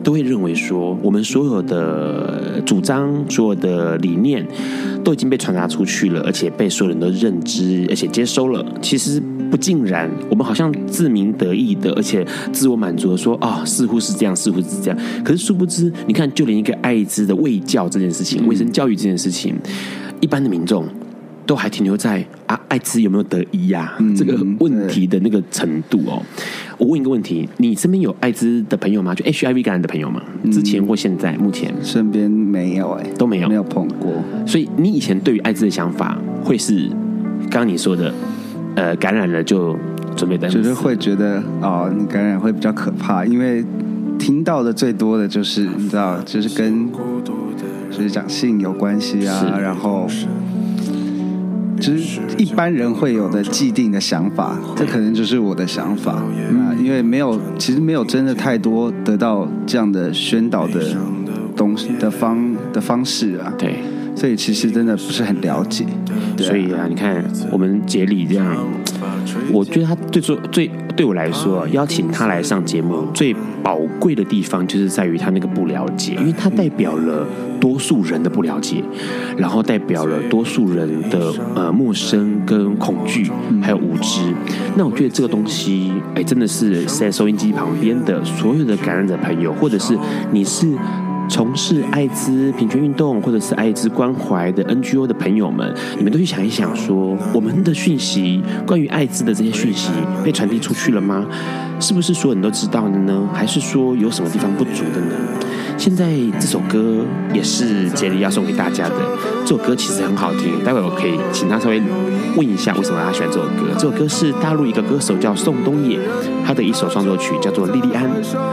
[0.07, 4.47] 都会认为说，我们所有的主张、所有的理念
[5.03, 8.64] 都已经被传达出去了，而且被所有人都认知，而且接收了。
[8.81, 9.21] 其实。
[9.49, 14.99] 不尽然，我们好像自鸣得意的，而且自我满足的说啊、哦，似乎是这样，似乎是这样。
[15.25, 19.55] 可是殊不知，你看，就连一个艾滋的卫教这件事情，卫生教育这件事情，
[20.21, 20.85] 一般的民众
[21.47, 23.99] 都还停留在啊，艾滋有没有得医呀、啊？
[24.16, 26.21] 这个问题的那个程度哦。
[26.79, 29.15] 我问一个问题：你身边有艾滋的朋友吗？
[29.15, 30.23] 就 HIV 感染的朋友吗？
[30.53, 31.37] 之前或现在？
[31.37, 34.12] 目前身边没有哎，都没有，没有碰过。
[34.47, 36.89] 所以你以前对于艾滋的想法，会是
[37.51, 38.12] 刚刚你说的？
[38.75, 39.75] 呃，感染了就
[40.15, 43.65] 准备等死，就是会觉得哦，你感染会比较可怕，因为
[44.19, 46.87] 听到的最多的就是你知道，就是跟
[47.91, 50.07] 就是讲性有关系啊，然后
[51.79, 56.23] 就是一般人会有的既定的想法，这可能就是我的想法。
[56.53, 60.81] 那因为没有，其实没有真的太多得到这样的宣导的
[61.55, 63.53] 东西的方的方式啊。
[63.59, 63.81] 对，
[64.15, 65.85] 所以其实真的不是很了解。
[66.39, 68.57] 所以啊，你看我们杰里这样，
[69.53, 77.27] 我觉得他最最最对我来说，邀请他来上节目最宝贵的地方，就是在于他那个不了解，因为他代表了
[77.61, 78.83] 多数人的不了解，
[79.37, 83.31] 然后代表了多数人的呃陌生跟恐惧，
[83.62, 84.33] 还有无知。
[84.77, 89.97] 那我觉得这个东西，哎，真的是在收音机旁边的所有的感染者朋友，或者是
[90.33, 90.67] 你是。
[91.29, 99.91] 从事艾滋平权运动或者是艾滋关怀的 NGO 的朋友们，你们都去想一想说，说我们的讯息关于艾滋的这些讯息
[100.25, 101.27] 被传递出去了吗？
[101.79, 103.29] 是不是所有人都知道的呢？
[103.35, 105.15] 还是说有什么地方不足的呢？
[105.77, 106.07] 现在
[106.41, 108.95] 这首歌也是杰里要送给大家的。
[109.45, 111.83] 这首歌其实很好听，待会我可以请他稍微
[112.35, 113.75] 问一下为什么他喜欢这首歌。
[113.75, 115.99] 这首歌是大陆一个歌手叫宋冬野，
[116.46, 118.04] 他的一首创作曲叫做《莉莉安》。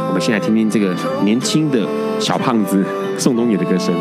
[0.08, 1.88] 我们先来听听这个年轻的
[2.20, 2.84] 小胖子
[3.20, 3.94] 宋冬野的歌声。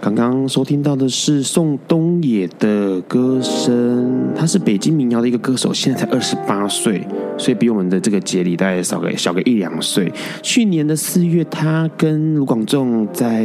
[0.00, 7.04] 刚刚收听到的是宋冬野的歌声，他是北京民谣的一个歌手，现在才二十八岁，
[7.36, 10.10] 所以比我们的这个杰里大概少个小个一两岁。
[10.40, 13.44] 去年的四月，他跟卢广仲在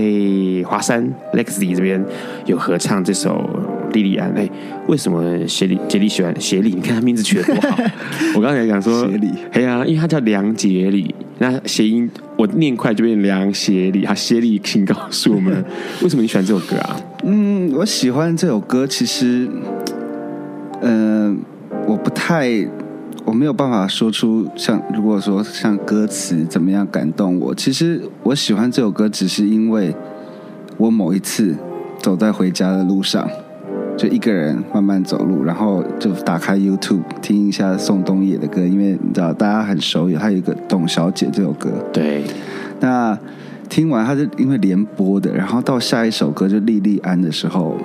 [0.67, 2.05] 华山 Lexi 这边
[2.45, 3.31] 有合唱这首
[3.93, 4.29] 《莉莉安》。
[4.35, 4.49] 哎，
[4.87, 6.71] 为什么杰里杰里喜欢杰里？
[6.71, 7.77] 你看他名字取得多好。
[8.35, 12.09] 我刚才讲说杰里，哎呀，因为他叫梁杰里，那谐音。
[12.35, 15.63] 我念快就变梁协力，他协力，请告诉我们
[16.01, 16.99] 为什么你喜欢这首歌啊？
[17.23, 19.47] 嗯，我喜欢这首歌，其实，
[20.81, 21.37] 嗯、
[21.69, 22.49] 呃，我不太，
[23.23, 27.53] 我没有办法说出像如果说像歌词怎么样感动我。
[27.53, 29.95] 其实我喜欢这首歌，只是因为
[30.77, 31.55] 我某一次
[31.99, 33.29] 走在回家的路上。
[33.97, 41.69] 就一个人慢慢走路，然后就打开 YouTube 听一下宋冬野的歌，因为你知道大家很熟，有他有一个《董小姐》这首歌。
[41.91, 42.23] 对，
[42.79, 43.17] 那
[43.69, 47.77] 听完他是因为连播的，然后到下一首歌就《莉莉安》的时候，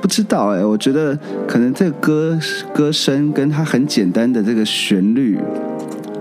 [0.00, 2.38] 不知道哎，我觉得可能这个歌
[2.74, 5.38] 歌声跟他很简单的这个旋律，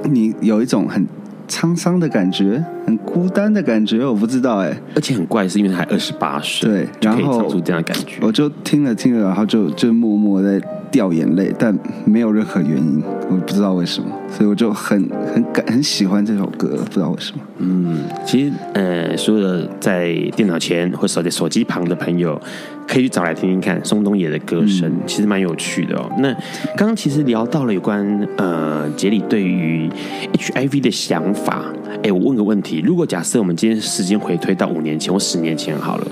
[0.03, 1.05] 你有一种很。
[1.45, 17.41] 沧桑的感觉，很孤单的感觉，我不知道哎，而且很怪，是因为他还二十八岁，对，然后唱出这样的感觉，我就听了听了，然后就就默默在掉眼泪，但没有任何原因，我不知道为什么，所以我就很很感很喜欢这首歌，不知道为什么。
[17.59, 22.39] 嗯，其实呃，所有的在电脑前或手在手机旁的朋友，
[22.87, 26.11] 可以去找来听听看宋冬野的歌声，嗯、其实蛮有趣的哦。
[26.19, 26.31] 那
[26.75, 29.89] 刚刚其实聊到了有关呃杰里对于
[30.33, 31.63] HIV 的想法，
[32.01, 36.07] 哎，我问个问题：如果假设我们今天时间回推到五年前或十年前好了，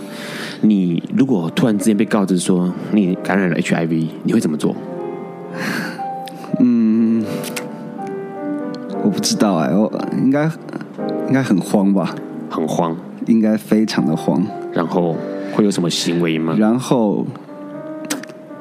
[0.61, 4.75] 你如果突然之间被告知说你感染了 HIV，你会怎么做？
[6.59, 7.25] 嗯，
[9.03, 10.49] 我不知道哎，我应该
[11.27, 12.13] 应该很慌吧？
[12.49, 14.45] 很慌，应该非常的慌。
[14.73, 15.15] 然后。
[15.53, 16.55] 会有什么行为吗？
[16.57, 17.27] 然后，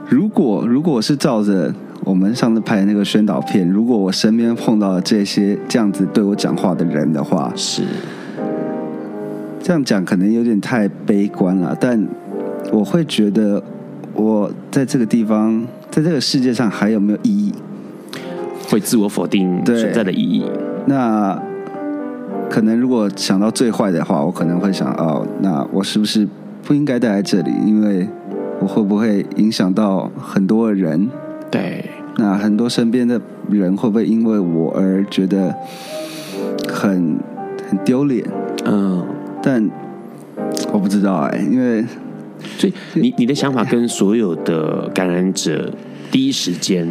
[0.08, 1.72] 如果如果是照着
[2.04, 7.82] 我们上次拍的那个宣导片，如果我身边碰到了这些这样子对我讲话的人的话，是
[9.62, 11.76] 这样讲可能有点太悲观了。
[11.78, 12.06] 但
[12.72, 13.62] 我会觉得，
[14.14, 17.54] 我在这个地方，在这个世界上还有没有意义？
[18.68, 20.44] 会自我否定存在的意义。
[20.86, 21.40] 那
[22.48, 26.28] 可能如果想到最坏的话，我可能会想：哦，那我是不是？
[26.62, 28.06] 不应该待在这里，因为
[28.60, 31.08] 我会不会影响到很多人？
[31.50, 31.89] 对，
[32.20, 35.54] 那很多身边的人会不会因为我而觉得
[36.68, 37.18] 很
[37.66, 38.22] 很丢脸？
[38.66, 39.02] 嗯，
[39.42, 39.70] 但
[40.70, 41.82] 我不知道哎，因为
[42.58, 45.72] 所以你你的想法跟所有的感染者
[46.10, 46.86] 第一时间，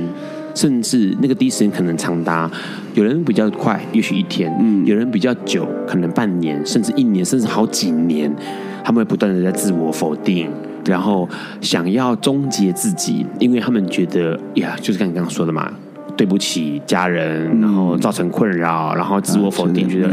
[0.55, 2.49] 甚至那个第一时间可能长达
[2.95, 8.35] 有人比较快，也许一天；嗯，有人比较久，可能半年，甚至一年，甚至好几年。
[8.83, 10.49] 他们会不断的在自我否定，
[10.89, 11.29] 然后
[11.61, 15.71] 想要终结自己，因为他们觉得呀，就是刚刚说的嘛，
[16.17, 20.09] 对不起家人，然后造成困扰，然后自我否定，觉得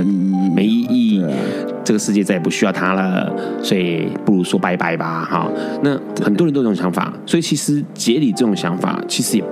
[0.54, 1.24] 没意义，
[1.82, 5.26] 这个世界再也不需要他了，所以不如说拜拜吧。
[5.28, 5.50] 哈，
[5.82, 9.44] 那很多人都有这种想法，所以其实杰里这种想法其实也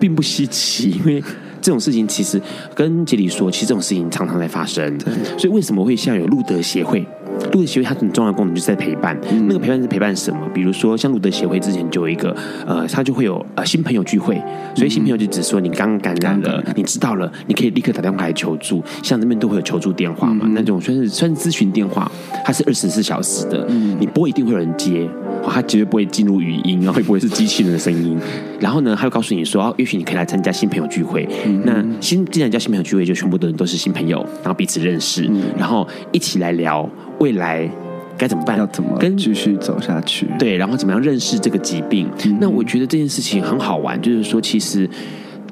[0.00, 1.22] 并不稀奇，因为
[1.60, 2.40] 这种事情其实
[2.74, 4.98] 跟杰里说，其实这种事情常常在发生。
[5.38, 7.06] 所以为什么会像有路德协会？
[7.52, 10.40] 路德协会它很重要的功能就是在陪伴，嗯、那个陪伴是陪伴什么？
[10.52, 12.34] 比如说像路德协会之前就有一个，
[12.66, 14.40] 呃，他就会有呃新朋友聚会，
[14.74, 22.10] 所以新朋友就只说你刚刚感染了，嗯、你知道了，你可以立刻打电话来求助，像这边都会有求助电话嘛，嗯、那种算是算是咨询电话，
[22.44, 25.08] 它是二十四小时的，嗯、你拨一定会有人接，
[25.50, 28.18] 他绝对不会进入语音，然后会不会是机器人的声音？
[28.60, 31.28] 然后呢，他会告诉你说，哦，也许你可以来参加新朋友聚会。
[31.46, 36.88] 嗯、那新既然叫新朋友聚会，就全部的人都是新朋友，然后彼此认识，嗯、然后一起来聊
[37.18, 37.68] 未来
[38.16, 40.26] 该怎么办，要怎么跟继续走下去？
[40.38, 42.08] 对，然后怎么样认识这个疾病？
[42.24, 44.88] 嗯、那我觉得这件事情很好玩，就是说，其实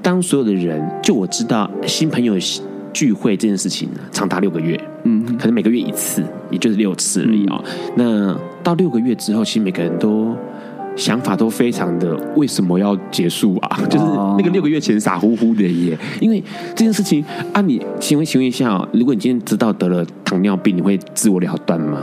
[0.00, 2.36] 当所有的人，就我知道新朋友
[2.92, 7.64] 聚会这件事情呢，长达六个月，嗯，可能每个月一次，也就是六次而已啊、哦。
[7.64, 10.34] 嗯、那到六个月之后，其实每个人都
[10.94, 13.78] 想法都非常的，为什么要结束啊？
[13.82, 14.04] 哦、就是
[14.38, 15.98] 那个六个月前傻乎乎的耶。
[16.20, 16.42] 因为
[16.74, 22.02] 这件事情啊，你请问请问一下哦，如果你今天知道得了糖尿病，你会自我了断吗？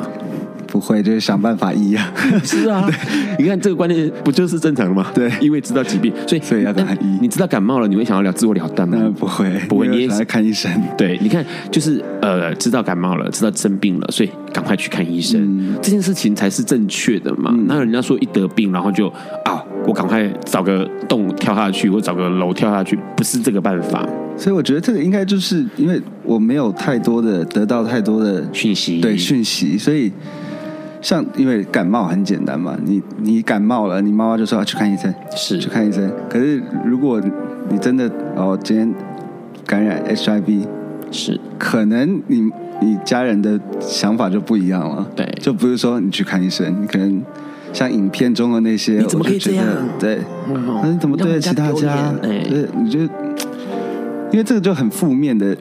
[0.72, 2.14] 不会，就是想办法医啊。
[2.44, 2.96] 是啊， 对
[3.40, 5.12] 你看这个观念不就是正常的吗？
[5.14, 7.18] 对，因为知道疾病，所以所以要跟他医。
[7.22, 9.12] 你知道感冒了，你会想要了自我了断吗？
[9.18, 10.72] 不会，不会，你也想要看医生。
[10.98, 15.42] 对，你看，就是呃，知道感冒了，知道生病了，所以赶快去看医生。
[15.42, 17.52] 嗯、这件事情才是正确的嘛。
[17.66, 19.08] 那、嗯、人家说一得病，然后就
[19.46, 24.08] 啊，我赶快找个洞跳下去，或找个楼跳下去，不是这个办法。
[24.38, 30.12] 所以我觉得这个应该就是因为我没有太多的得到太多的讯息，对讯息，所以。
[31.02, 36.12] 像因为感冒很简单嘛，你你感冒了，你妈妈就说要去看医生，是去看医生。
[36.30, 37.22] 可是如果
[37.70, 38.94] 你真的哦，今天
[39.66, 40.66] 感染 HIV，
[41.12, 47.24] 是可能你你家人的想法就不一样了，对，就不是说你去看医生，你可能
[47.72, 49.66] 像影片中的那些，你怎么可以这样？
[49.98, 50.20] 对，
[50.84, 52.14] 那你怎么对得起大家？
[52.22, 55.56] 对，你就因为这个就很负面的。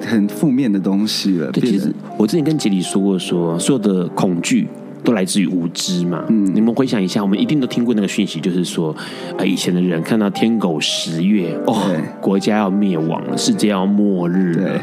[0.00, 1.50] 很负面的东西了。
[1.52, 4.66] 对，其实我之前跟杰里说过说，说所有的恐惧
[5.04, 6.24] 都来自于无知嘛。
[6.28, 8.94] 嗯，你们回想一下，我们一定都听过那个讯息，就是说，
[9.38, 11.90] 啊，以前的人看到天狗十月，哦，
[12.20, 14.80] 国家要灭亡了，世界要末日了，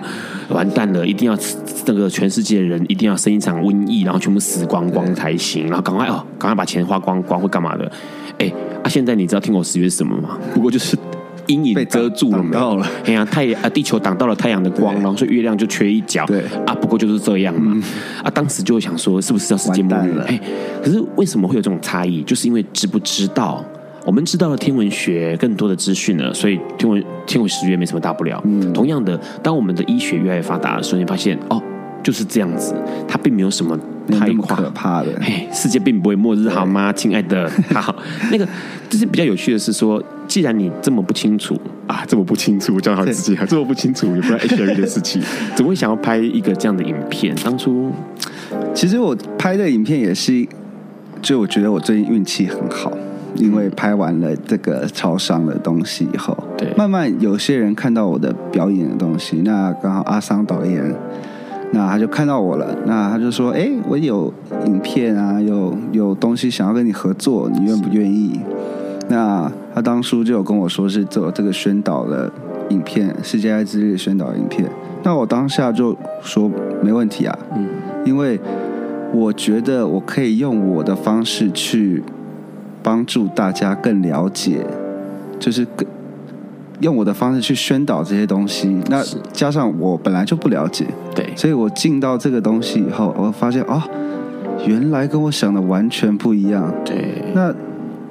[0.50, 1.38] 完蛋了，一定要
[1.86, 7.92] 那个全世界的人一定要生一场瘟疫，然后全部死光光才行，然后赶快哦，赶快把钱花光光会干嘛的？
[8.40, 8.52] 哎，
[8.84, 10.38] 啊，现在你知道天狗十月是什么吗？
[10.54, 10.98] 不过就是。
[11.48, 12.88] 阴影被遮住了，没有了。
[13.06, 16.26] 哎呀，太阳啊，地球挡到了太阳的光，然后所以月亮就缺一角。
[16.26, 17.82] 对啊，不过就是这样嘛。
[18.24, 20.24] 啊，当时就会想说，是不是要世界末日了？
[20.26, 20.40] 哎，
[20.84, 22.22] 可是为什么会有这种差异？
[22.24, 23.64] 就是因为知不知道？
[24.06, 28.40] 我们知道了天文学更多的资讯了，所以天文天狗食月没什么大不了。
[28.72, 31.60] 同样的，当我们的医学越来越发达的时候，你发现哦，
[32.06, 32.76] 就是这样子，
[33.08, 33.76] 它并没有什么
[34.12, 35.12] 太可怕的。
[35.20, 37.50] 嘿，世界并不会末日，好吗，亲爱的？
[37.74, 37.96] 好，
[38.32, 38.48] 那个
[38.88, 40.02] 就是比较有趣的是说。
[40.28, 41.56] 既然你这么不清楚
[41.88, 45.22] 啊，这么不清楚，叫他自己啊，这么不清楚，也不知道 HIV 的事情，
[45.56, 47.36] 怎么会想要拍一个这样的影片？
[47.44, 47.92] 当初
[48.74, 50.46] 其实我拍的影片也是，
[51.22, 52.92] 就我觉得我最近运气很好，
[53.36, 60.84] 因为拍完了这个超商的东西以后，对，慢慢有些人看到我的表演的东西，那刚好阿桑导演，
[61.76, 64.34] 那他就看到我了，那他就说：“哎，我有
[64.66, 68.40] 影片啊，有有东西想要跟你合作，你愿不愿意？”
[69.10, 72.32] 那他当初就有跟我说是做这个宣导的
[72.70, 74.66] 影片，世界艾滋日宣导影片。
[75.04, 76.50] 那我当下就说
[76.82, 77.68] 没问题啊，嗯，
[78.06, 78.40] 因为
[79.12, 82.02] 我觉得我可以用我的方式去
[82.82, 84.66] 帮助大家更了解，
[85.38, 85.68] 就是
[86.80, 88.82] 用我的方式去宣导这些东西。
[88.90, 93.82] 那加上我本来就不了解，对，所以我进到这个东西以后，我发现哦，
[94.66, 96.74] 原来跟我想的完全不一样。
[96.84, 97.54] 对，那。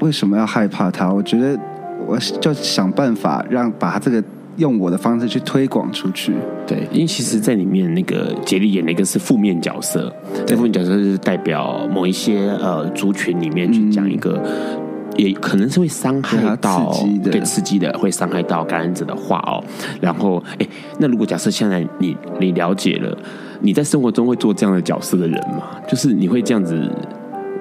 [0.01, 1.11] 为什么要害怕它？
[1.11, 1.59] 我觉得
[2.05, 4.23] 我就想办法让把这个
[4.57, 6.35] 用我的方式去推广出去。
[6.67, 10.13] 对，因为其实，在里面那个杰里演那个是负面角色，
[10.45, 14.79] 这负面角色是代表某一些呃族群里面去讲一个，嗯、
[15.17, 19.63] 也可能是会伤害到刺激的，对刺激的，会伤害到感染者的话哦。
[20.01, 20.67] 然后，哎，
[20.99, 23.17] 那如果假设现在你你了解了，
[23.61, 25.63] 你在生活中会做这样的角色的人吗？
[25.89, 26.91] 就是你会这样子。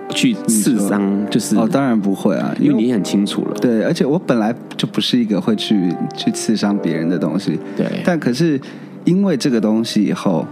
[0.09, 3.53] 去刺伤就是哦，当然不会啊，因为你很清楚了。
[3.59, 7.57] 对，而且我本来就不是一个会去去刺伤别人的东西。
[7.75, 8.59] 对，但可是
[9.05, 10.45] 因为这个东西以后，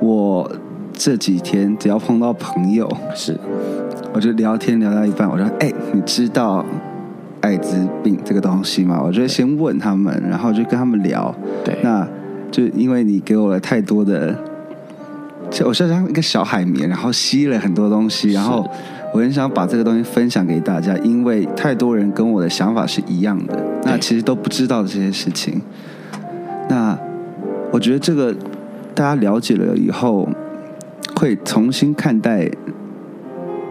[0.00, 0.50] 我
[0.92, 3.38] 这几天只要碰到朋友，是，
[4.12, 6.64] 我就聊天聊到一半，我说：“哎，你知道
[7.40, 11.34] 艾滋病这个东西吗？”我就先问他们，然后就跟他们聊。
[11.64, 12.06] 对，那
[12.50, 14.36] 就因为你给我了太多的。
[15.64, 18.64] 我就像一个小海绵，然后吸了很多东西，然后
[19.12, 25.60] 我很想把这个东西分享给大家，因为太多人跟我的想法是一样的，那其实都不知道这些事情。
[26.68, 26.96] 那
[27.72, 28.32] 我觉得这个
[28.94, 30.28] 大家了解了以后，
[31.16, 32.50] 会重新看待。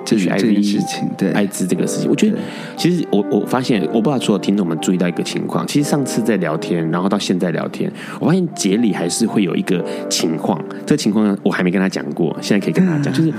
[0.09, 2.37] 就是这件事情，对艾滋这个事情，我觉得
[2.75, 13.31] 其实我我发现，我不知道所有听众们注意到一个情况，其实上次在聊天，然后到现在聊天，我发现杰里还是会有一个情况，这个情况我还没跟他讲过，现在可以跟他讲，就是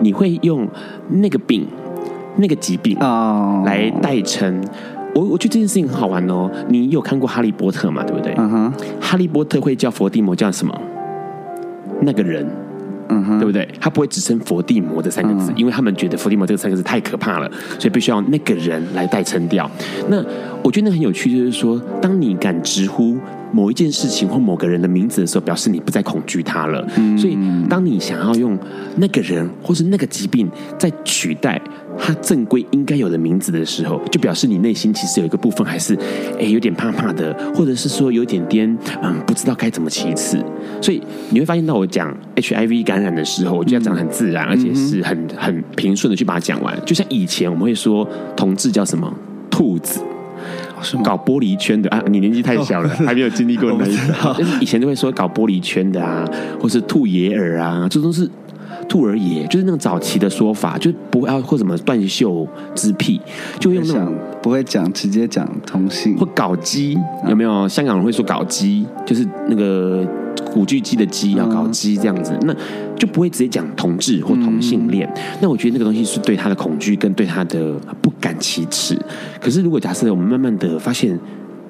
[0.00, 0.68] 你会用
[1.08, 1.66] 那个病
[2.36, 4.62] 那个疾病哦，来代称。
[5.14, 6.48] 我我觉得这件事情很好玩哦。
[6.68, 8.04] 你有看过《哈利波特》嘛？
[8.04, 8.34] 对不对？
[8.36, 8.72] 嗯哼。
[9.00, 10.80] 哈利波特会叫伏地魔叫什么？
[12.02, 12.46] 那个人。
[13.08, 13.38] 嗯哼。
[13.38, 13.68] 对不对？
[13.80, 19.70] 他不会只称佛地魔这三个字，嗯，因为他们觉得佛地魔这个三个字太可怕了，所以必须要那个人来代称掉。
[20.08, 20.22] 那
[20.62, 23.16] 我觉得那很有趣，就是说，当你敢直呼。
[23.50, 26.86] 某一件事情或某个人的名字的时候，表示你不再恐惧他了。
[26.98, 27.16] 嗯。
[27.16, 28.58] 所以，当你想要用
[28.96, 30.46] 那个人或是那个疾病
[30.78, 31.58] 在取代
[31.98, 35.98] 他正规应该有的名字的时候，就表示你内心其实有一个部分还是
[36.38, 40.42] 哎有点怕怕的，或者是说有点点嗯不知道该怎么启齿。
[40.80, 46.78] 所以你会发现到我讲 HIV 感染的时候，我就要讲很自然，而且是很很平顺的去把它讲完。
[46.86, 49.12] 就像以前我们会说同志叫什么
[49.50, 50.00] 兔子。
[51.02, 54.46] 搞玻璃圈的啊，你年纪太小了，还没有经历过那一 种。
[54.60, 56.24] 以前都会说搞玻璃圈的啊，
[56.60, 58.30] 或是兔爷儿啊，这都是
[58.88, 63.20] 兔儿爷，就是那种早期的说法，就是不会要或什么断袖之癖，
[63.60, 67.68] 就用那种不会讲直接讲同性或搞基，有没有？
[67.68, 70.06] 香港人会说搞基，就是那个。
[70.52, 72.54] 古巨基的基要搞基这样子，那
[72.96, 75.08] 就不会直接讲同志或同性恋。
[75.40, 78.96] 那我觉得那个东西是对他的恐惧跟对他的不敢启齿。
[79.40, 81.18] 可是如果假设我们慢慢的发现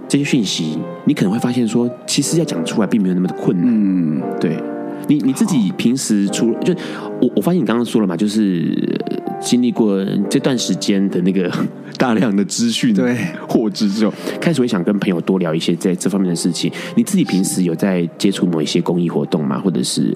[0.06, 3.66] 这些讯息，你可能会发现说，其实要讲出来并没有那么的困难。
[3.68, 4.62] 嗯，对。
[5.08, 6.72] 你你自己平时除了就
[7.20, 9.00] 我我发现你刚刚说了嘛，就是
[9.40, 11.50] 经历过这段时间的那个
[11.98, 13.16] 大量的资讯对
[13.48, 16.70] 获知之后，开始会想跟朋友多聊一些在这方面的事情。
[16.94, 19.58] 你自己平时有在接触某一些公益活动吗？
[19.58, 20.14] 或者是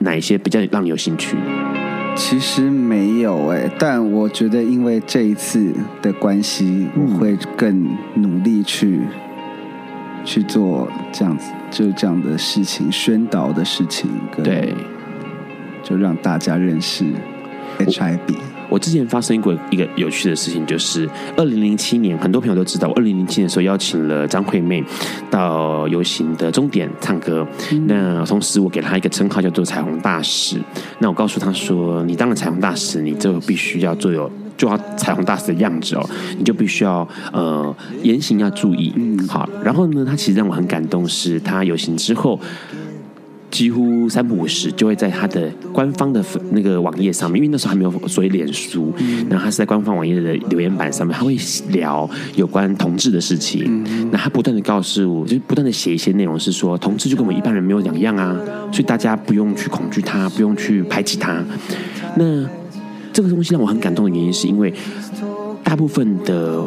[0.00, 1.36] 哪一些比较让你有兴趣？
[2.14, 5.72] 其实没有哎、欸，但我觉得因为这一次
[6.02, 9.00] 的关系，我会更努力去。
[10.24, 14.10] 去做这样子，就这样的事情，宣导的事情，
[14.42, 14.74] 对，
[15.82, 17.04] 就让大家认识
[17.78, 18.18] HIV。
[18.70, 21.08] 我，之前发生过一个有趣的事情，就是
[21.38, 24.84] 二零零七年，很多朋友都知道，我二零零七年的时候邀请了张惠妹
[25.30, 27.46] 到游行的终点唱歌。
[27.72, 30.60] 嗯、那同时，我给她一个称号叫做“彩虹大使”。
[31.00, 39.48] 那我告诉她说：“你当了彩虹大使，你就必须要做有。”就要彩虹大使的样子哦，你就必须要呃言行要注意，嗯，好。
[39.64, 42.38] 然后呢，他其实让我很感动，是他游行之后，
[43.50, 51.36] 几乎三不五时就会在他的官方的那个网页上面，因为那时候还没有所谓脸书，嗯，然后他是在官方网页的留言板上面，他会
[51.70, 53.62] 聊有关同志的事情。
[53.86, 58.36] 嗯，那他不断的告诉我，就是不断的写一些内容，是说同志就跟我们一般人没有两样啊，
[58.72, 61.42] 所以大家不用去恐惧他，不用去排挤他。
[62.16, 62.44] 那
[63.18, 64.72] 这个东西让我很感动的原因，是因为
[65.64, 66.62] 大部分的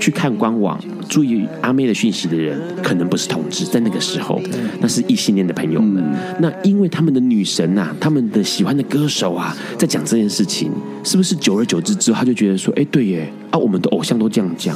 [0.00, 0.80] 去看官网、
[1.10, 4.40] 注意阿妹的讯息的人，可能不是同志，在那个时候，
[4.80, 6.02] 那是异性恋的朋友们。
[6.38, 10.72] 那因为他们的女神啊，他们的喜欢的歌手啊，在讲这件事情，
[11.04, 14.74] 是不是久而久之之后，他就觉得说，哎，对耶，啊，我们的偶像都这样讲。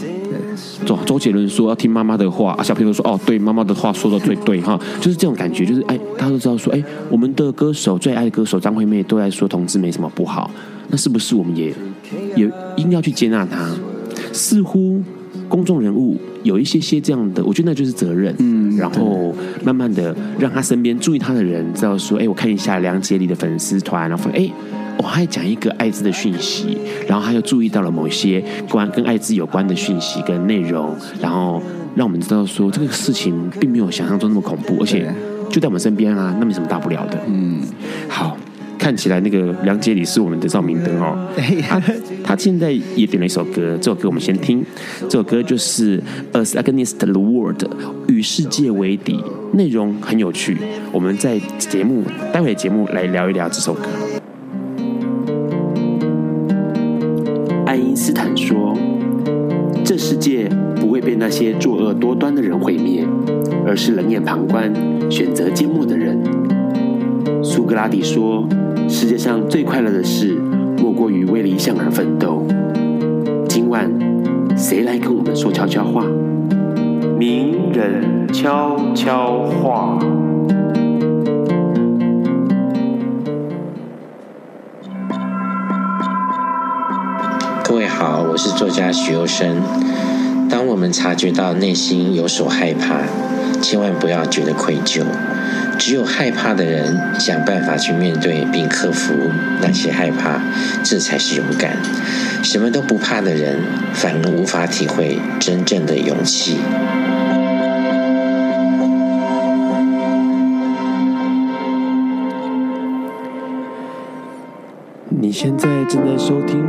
[0.84, 10.50] 周周杰伦说要听妈妈的话，啊，小朋友说，哦，对，妈妈的话说的最对哈，就是这种感觉，就是哎，大家都知道说，哎，我们的歌手最爱的歌手张惠妹都在说同志没什么不好。
[10.89, 11.74] 那是不是我们也
[12.37, 13.68] 也应该要去接纳他？
[14.32, 15.01] 似乎
[15.49, 18.35] 公众人物有一些些这样的，我觉得那就是责任。
[18.39, 24.51] 嗯，然后慢慢的让他身边注意他的人知道说，哎，我看一下梁洁莉的粉丝团，然后哎，
[24.99, 26.76] 我还讲一个艾滋的讯息，
[27.07, 31.62] 然后他又注意到了某些关跟艾滋有关的讯息跟内容，然后
[31.95, 35.12] 让我们知道说这个事情并没有想象中那么恐怖，而且
[35.49, 37.20] 就在我们身边啊，那没什么大不了的。
[37.28, 37.61] 嗯，
[38.09, 38.37] 好。
[38.78, 41.16] 看起来那个梁洁里是我们的照明灯哦。
[41.68, 41.82] 他
[42.22, 44.64] 他现在也点了一首歌，这首歌我们先听。
[45.08, 45.98] 这首歌就是
[46.32, 47.64] 《As Against the World》，
[48.08, 49.22] 与世界为敌。
[49.52, 50.56] 内容很有趣，
[50.90, 52.02] 我们在节目
[52.32, 53.82] 待会节目来聊一聊这首歌。
[57.64, 58.76] 爱因斯坦说
[59.84, 60.50] ：“这世界
[60.80, 63.06] 不会被那些作恶多端的人毁灭，
[63.64, 64.72] 而是冷眼旁观、
[65.08, 66.03] 选择缄默的人。”
[67.45, 68.49] 苏格拉底说。
[68.88, 70.34] 世界上最快乐的事，
[70.78, 72.42] 莫过于为理想而奋斗。
[73.49, 73.90] 今晚，
[74.57, 76.05] 谁来跟我们说悄悄话？
[77.18, 79.99] 名人悄悄话。
[87.64, 89.57] 各位好，我是作家许攸生。
[90.51, 93.01] 当我们察觉到内心有所害怕，
[93.74, 95.02] 千万不要觉得愧疚。
[95.76, 99.12] 只有害怕的人想办法去面对并克服
[99.60, 100.40] 那些害怕，
[100.84, 101.76] 这才是勇敢。
[102.44, 103.58] 什么都不怕的人，
[103.92, 106.58] 反而无法体会真正的勇气。
[115.08, 116.64] 你现在正在收听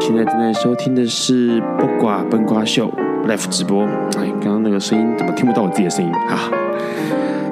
[0.00, 2.86] 现在正在收听的是《不挂笨瓜秀》
[3.36, 3.84] 直播。
[4.18, 6.50] 哎，刚刚那个声音怎么听不到我自己的声音啊？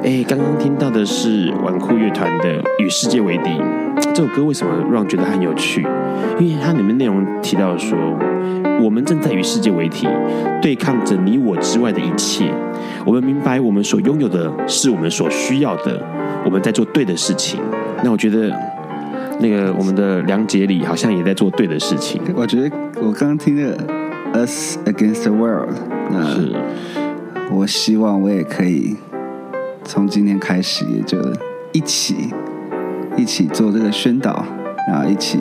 [0.05, 3.51] 哎，刚刚听到的是纨绔乐团的《与世界为敌》。
[4.15, 5.87] 这首歌为什么让觉得很有趣？
[6.39, 7.99] 因为它里面内容提到说，
[8.81, 10.09] 我们正在与世界为敌，
[10.63, 12.53] 对抗着你我之外的一切。
[13.05, 16.01] 我们明白，我们所拥有的是我们所需要的。
[16.45, 17.61] 我们在做对的事情。
[18.03, 18.53] 那我觉得。
[19.41, 22.21] 那个我们的梁杰里好像也在做对的事情。
[22.35, 23.77] 我觉得我刚刚听的
[24.35, 25.71] 《Us Against the World》，
[26.11, 28.97] 那，我希望我也可以
[29.85, 31.19] 从今天开始，也就
[31.73, 32.33] 一起
[33.17, 34.45] 一起做这个宣导，
[34.89, 35.39] 然后一起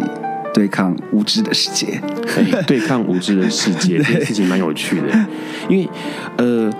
[0.53, 2.01] 对抗无知的世界。
[2.35, 5.25] 对，对抗无知的世界， 这件事情蛮有趣的，
[5.69, 5.89] 因为
[6.37, 6.71] 呃。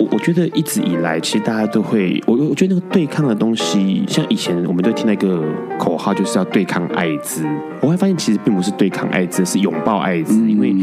[0.00, 5.44] 我我觉得一直以来，其实大家都会，我我觉得那个对抗的东西，像以前我们都听到一个
[5.78, 7.44] 口号，就是要对抗艾滋。
[7.82, 10.74] 我会发现，其实并不是对抗艾滋，是拥抱艾滋，因为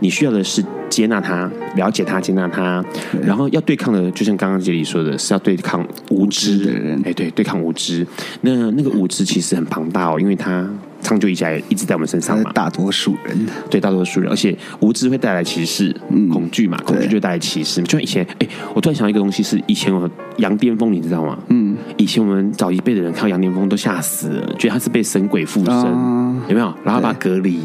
[0.00, 2.84] 你需要的是接纳它、了解它、接纳它，
[3.22, 7.00] 然后要对抗的，就像刚刚杰里说的，是要对抗无知的人。
[7.04, 8.04] 哎，对，对抗无知。
[8.40, 10.68] 那那个无知其实很庞大哦，因为它。
[11.04, 17.82] 长久以来一直在我们身上嘛，大多数人对大多数人，而且无知会带来歧视、嗯、恐惧嘛，恐惧就会带来歧视。
[17.82, 21.38] 就像以前，哎，我突然想到一个东西，是以前我羊癫疯，你知道吗？
[21.50, 26.74] 嗯，以前我们早一辈的人看到羊癫疯都吓死了，觉得他是被神鬼附身，哦、有没有？
[26.82, 27.60] 然后把他隔离。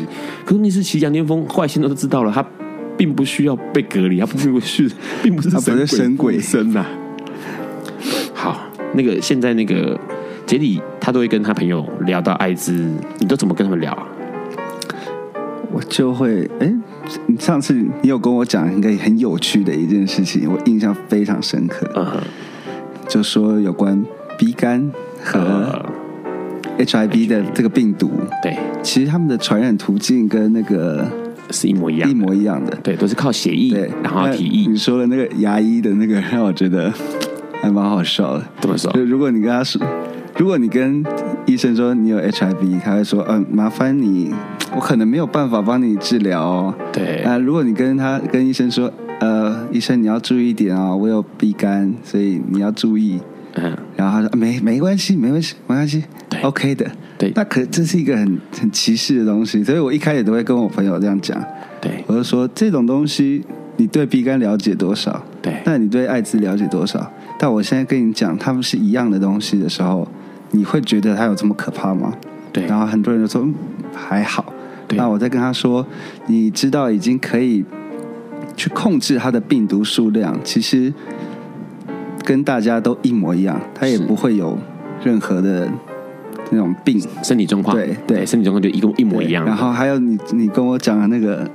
[0.45, 2.45] 可是那是其实羊癫疯，后来现在都知道了，他
[2.97, 4.91] 并不需要被隔离，他并不是，
[5.23, 5.49] 并不是
[5.87, 6.85] 神鬼附身呐。
[8.33, 8.59] 好，
[8.93, 9.97] 那个现在那个。
[10.45, 12.72] 杰里他都会跟他朋友聊到艾滋，
[13.18, 14.05] 你都怎么跟他们聊啊？
[15.72, 16.72] 我就会，哎，
[17.26, 22.14] 你上次你有跟我讲一个很有趣的一件事情，我印象非常深刻。
[23.07, 24.05] 就说有关
[24.38, 24.91] 鼻肝
[25.24, 25.84] 和
[26.78, 28.12] HIV 的这个病毒，
[28.43, 31.07] 对，其实他们的传染途径跟那个
[31.49, 34.70] 是一模一样，一模一样的，对，都是靠血液，对，然后体液。
[34.70, 36.93] 你说的那个牙医的那个，让我觉得
[37.64, 38.43] 还蛮好笑的。
[38.62, 38.91] 怎么说？
[38.91, 39.82] 就如果你跟他说。
[40.39, 41.03] 如果你跟
[41.45, 44.33] 医生说你有 HIV，他会说：“嗯，麻烦你，
[44.73, 47.21] 我可能没有办法帮你治疗哦。”对。
[47.23, 53.19] 啊，如果你跟他跟医生说：“呃，医生你要注意一点啊，我有 B 肝，所以你要注意。”
[53.55, 53.77] 嗯。
[53.97, 57.33] 然后他说：“没没关系，没关系，没关系，对，OK 的。”对。
[57.35, 61.37] 那可这是一个很很歧视的东西，所以我一开始都会跟我朋友这样讲。
[61.81, 62.01] 对。
[62.07, 63.43] 我就说这种东西，
[63.75, 65.21] 你对 B 肝了解多少？
[65.41, 65.61] 对。
[65.65, 67.11] 那你对艾滋了解多少？
[67.37, 70.07] 但我现在跟你讲，他们是一样的东西的时候。
[70.52, 72.14] 你会觉得它有这么可怕吗？
[72.52, 72.66] 对。
[72.66, 73.54] 然后很多人就说、嗯、
[73.93, 74.54] 还好。
[74.88, 74.97] 对。
[74.97, 75.86] 那我再跟他说，
[76.28, 77.64] 你知道已经可以
[78.56, 80.93] 去控制它的病毒数量，其实
[82.24, 84.58] 跟大家都一模一样，它也不会有
[85.04, 85.70] 任何的
[86.52, 87.76] 那种病身体状况。
[87.76, 89.45] 对对，身体状况就一共一模一样。
[89.45, 91.50] 然后还有你你跟我讲的那个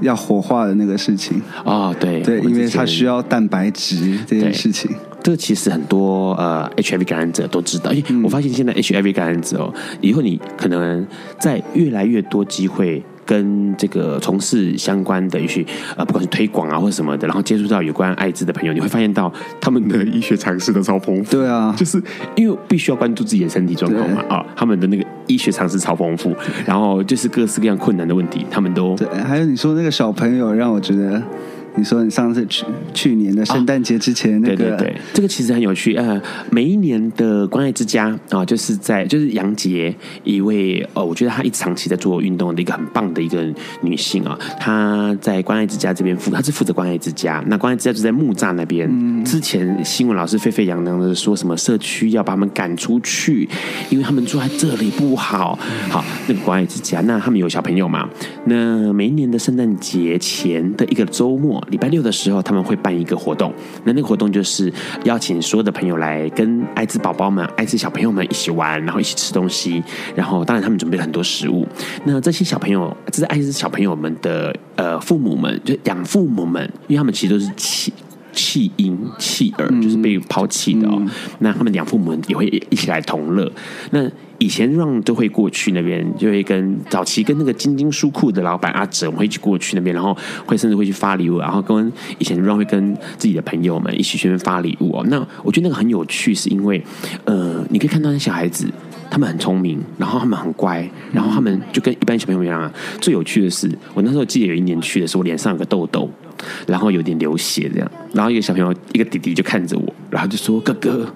[0.00, 4.94] 要火化的那个事情啊、哦，对对，因为它需要蛋白质这件事情。
[5.24, 9.72] 这个其实很多呃 HIV 感染者都知道，哎，我发现现在 HIV 感染者哦，
[10.02, 11.06] 以后你可能
[11.40, 15.64] 在越来越多机会跟这个从事相关的一些
[15.96, 21.30] 呃，不管是推广啊或者什么的，然后接触到有关艾滋的朋友，你会发现到他们的医学常识都超丰富。
[21.30, 21.98] 对啊，就是
[22.36, 29.08] 因为必须要关注自己的身体状况嘛啊，他们的那个医学常识超丰富，然后就是各式各样困难的问题，他们都对。
[29.22, 31.22] 还有你说那个小朋友，让我觉得。
[31.76, 35.94] 你说你上次去去年的圣诞节之前那个，对对对，这个其实很有趣。
[35.96, 36.20] 呃，
[36.50, 44.38] 每一年的关爱之家啊，就是在就是杨杰一位呃，我觉得她一直长期在做运动的一个很棒的一个女性啊。
[44.60, 47.42] 她在关爱之家这边负，她是负责关爱之家。
[47.48, 48.88] 那关爱之家就在木栅那边。
[48.90, 49.24] 嗯。
[49.24, 53.48] 之前新闻老师沸沸扬扬的说什么社区要把他们赶出去，
[53.90, 55.58] 因为他们住在这里不好。
[55.90, 58.08] 好，那个关爱之家，那他们有小朋友嘛？
[58.44, 61.63] 那每一年的圣诞节前的一个周末。
[61.68, 63.52] 礼拜六的时候，他们会办一个活动。
[63.84, 64.72] 那那个活动就是
[65.04, 69.82] 邀请所有的朋友来跟艾滋宝宝们、艾滋小朋友们一起玩，然后一起吃东西。
[70.14, 71.66] 然后，当然他们准备了很多食物。
[72.04, 77.92] 那这些小朋友，这是艾滋小朋友们的呃父母们，就养父母们，因为他们其实都是七
[78.34, 81.02] 弃婴弃儿，就是被抛弃的哦。
[81.38, 83.50] 那他们养父母也会一起来同乐。
[83.90, 90.14] 那以前让都会过去那边，就会跟早期跟那个金晶书库的老板阿哲，我们会一起过去那边，然后
[90.44, 95.06] 会甚至会去发礼物，然后跟以前让会跟自己的朋友们一起去那边发礼物哦。
[95.08, 96.82] 那我觉得那个很有趣，是因为
[97.24, 98.68] 呃，你可以看到那小孩子，
[99.08, 102.70] 他们很聪明，然后他们很乖，然后他们就跟一般小朋友一样啊。
[103.00, 106.10] 最有趣的是，我那时候记得有一年去的时候，我脸上有个痘痘，
[106.66, 111.06] 然后有点流血这样，然后一个小朋友一个弟弟就看着我，然后就说：“哥哥。”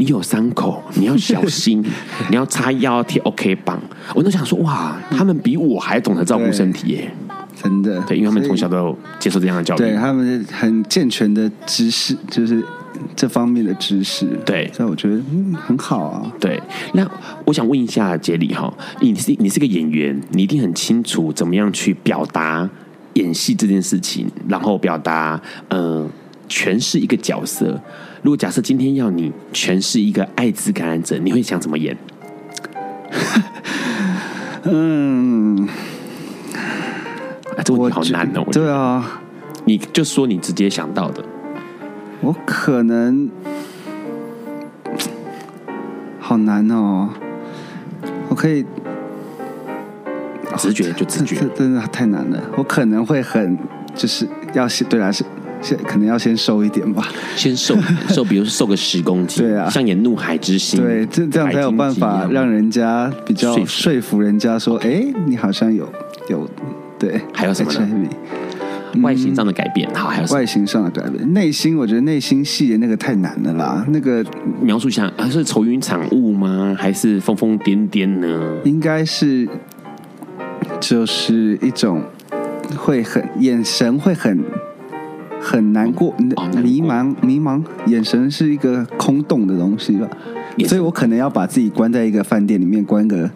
[0.00, 1.84] 你有伤口，你要小心，
[2.30, 3.76] 你要擦药，要贴 OK 绷。
[4.14, 7.10] 我都想说，哇，他们比我还懂得照顾身体耶，
[7.60, 8.00] 真的。
[8.02, 12.64] 对，因为他们从小都接受这样的教育，对他们很健全的知识，就是
[13.16, 14.24] 这方面的知识。
[14.46, 16.32] 对，所以我觉得嗯很好啊。
[16.38, 17.04] 对，那
[17.44, 22.70] 我想问一下杰里哈，你是你是个演员，你一定很清楚怎么样去表达
[23.18, 26.08] 演戏这件事情，然后表达嗯。
[26.50, 27.78] 诠释一个角色，
[28.22, 31.94] 如果假设今天要你诠释一个艾滋感染者，你会想怎么演？
[34.64, 35.68] 嗯，
[37.54, 38.42] 啊、这问题好难哦。
[38.50, 39.20] 对啊，
[39.66, 41.22] 你就说你直接想到的。
[42.22, 43.28] 我可能
[46.18, 47.10] 好难哦。
[48.30, 48.64] 我可以
[50.58, 52.42] 直觉就直觉，这真的太难了。
[52.56, 53.56] 我可能会很
[53.94, 55.24] 就是要先对啊是。
[55.60, 57.76] 先可能要先瘦一点吧，先瘦
[58.10, 65.92] 瘦，比如说瘦个十公斤， 对啊，像演《怒海之心》，对，这这样才有办法让人家比较说服人家说，哎，你好像有
[66.28, 66.48] 有
[66.96, 68.08] 对，还有什么呢？
[69.02, 74.24] 外形上的改变，好，还有外形上的改变，内心我觉得内心戏的那个太难了啦，那个
[74.62, 76.76] 描述一下，还是愁云惨雾吗？
[76.78, 78.56] 还是疯疯癫癫呢？
[78.64, 79.44] 应该是
[80.80, 82.02] 就是一种
[82.76, 84.44] 会很眼神会很。
[85.40, 86.12] 很难过，
[86.60, 90.06] 迷茫，迷茫，眼神是一个空洞的东西吧，
[90.66, 93.30] 所以我可能要把自己关在一个饭店里面关个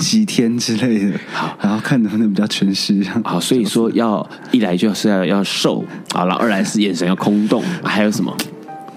[0.00, 3.00] 几天之类的，好，然后看能不能比较全尸。
[3.22, 8.36] 好，所以说要一来就是要要瘦，好了，二来是眼神要空洞，还有什么？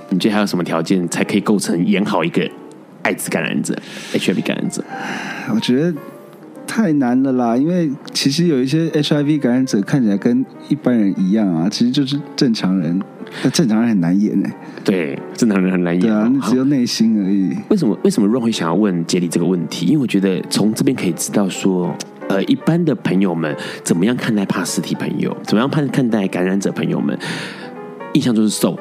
[0.10, 2.50] 你觉得还有什么条件才可以构成演好一个
[3.04, 3.80] 艾滋感染者、
[4.14, 4.84] HIV 感染者？
[5.54, 5.94] 我觉得。
[6.72, 12.98] 太难了啦，因为其实有一些 HIV 感染者看起来跟一般人一样啊，其实就是正常人。
[13.44, 16.02] 那正常人很难演哎，对，正常人很难演。
[16.02, 17.54] 对啊，那只有内心而已。
[17.68, 17.98] 为什么？
[18.06, 19.86] 为什么 Ron 会想要问杰里这个问题？
[19.88, 21.94] 因为我觉得从这边可以知道说，
[22.30, 23.54] 呃，一般的朋友们
[23.84, 27.20] 怎么样看待帕斯提朋友，怎么样看看待感染者朋友们，
[28.14, 28.80] 印象就是瘦，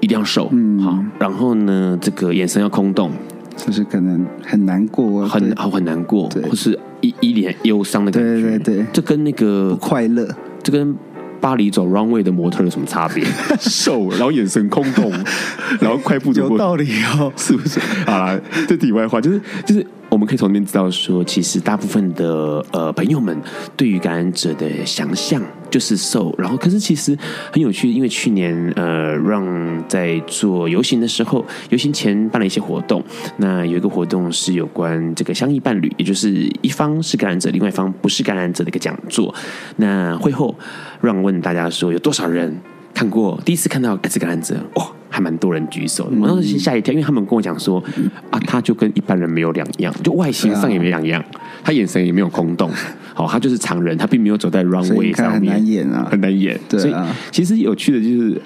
[0.00, 3.10] 一定要瘦，嗯，好，然后呢，这个眼神要空洞。
[3.56, 8.40] 就是可能很难过，很好很难过，或是一一脸忧伤的感觉。
[8.40, 10.28] 对对对，这跟那个不快乐，
[10.62, 10.94] 这跟
[11.40, 13.24] 巴黎走 runway 的模特有什么差别？
[13.60, 15.10] 瘦，然后眼神空洞，
[15.80, 16.88] 然后快步走过，有道理
[17.18, 17.80] 哦，是不是？
[18.06, 18.38] 好啦，
[18.68, 19.86] 这题外话就是就是。
[20.10, 23.40] 我们可以从那边知道说，其实大部分的呃朋友们
[23.76, 25.40] 对于感染者的想象
[25.70, 27.16] 就是瘦，然后可是其实
[27.52, 33.02] 很有趣，因为去年呃让在做游行的时候，游行前办了一些活动，
[33.36, 36.30] 那有一个活动是有关这个相依伴侣，也就是
[36.60, 39.32] 一方是感染者，另外一方不是感染者的一个讲座。
[39.76, 40.52] 那会后
[41.00, 42.60] 让问大家说，有多少人
[42.94, 44.56] 看过第一次看到艾滋感染者？
[44.74, 44.86] 哇！
[45.12, 47.82] 还蛮多人举手的，我当时吓一跳，因为他们跟我讲说，
[48.30, 51.22] 啊，他就跟一般人没有两样，就外形上也没两样，
[51.64, 52.70] 他眼神也没有空洞，
[53.12, 58.40] 好，他就是常人，他并没有走在 runway 上面，很难演啊，很难演，对啊，所以其实有趣的就是。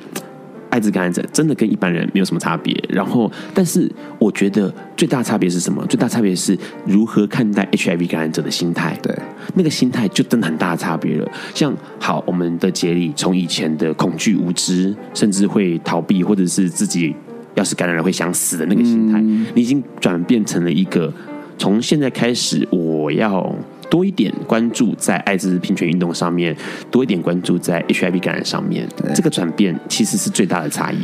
[0.74, 5.86] 艾滋感染者真的跟一般人没有什么差别，然后，但是我觉得最大差别是什么？
[5.86, 8.98] 最大差别是如何看待 HIV 感染者的心态。
[9.00, 9.16] 对，
[9.54, 11.30] 那个心态就真的很大的差别了。
[11.54, 17.14] 像好，我们的杰里从以前的恐惧、无知，甚至会逃避，或者是自己
[17.54, 21.12] 要是感染了会想死的那个心态，嗯、你已经转变成了一个
[21.56, 23.54] 从现在开始我要。
[23.91, 26.57] 多一点关注在艾滋平权运动上面，
[26.91, 30.99] 多一点关注在 HIV 感染上面，这个转变其实是最大的差异。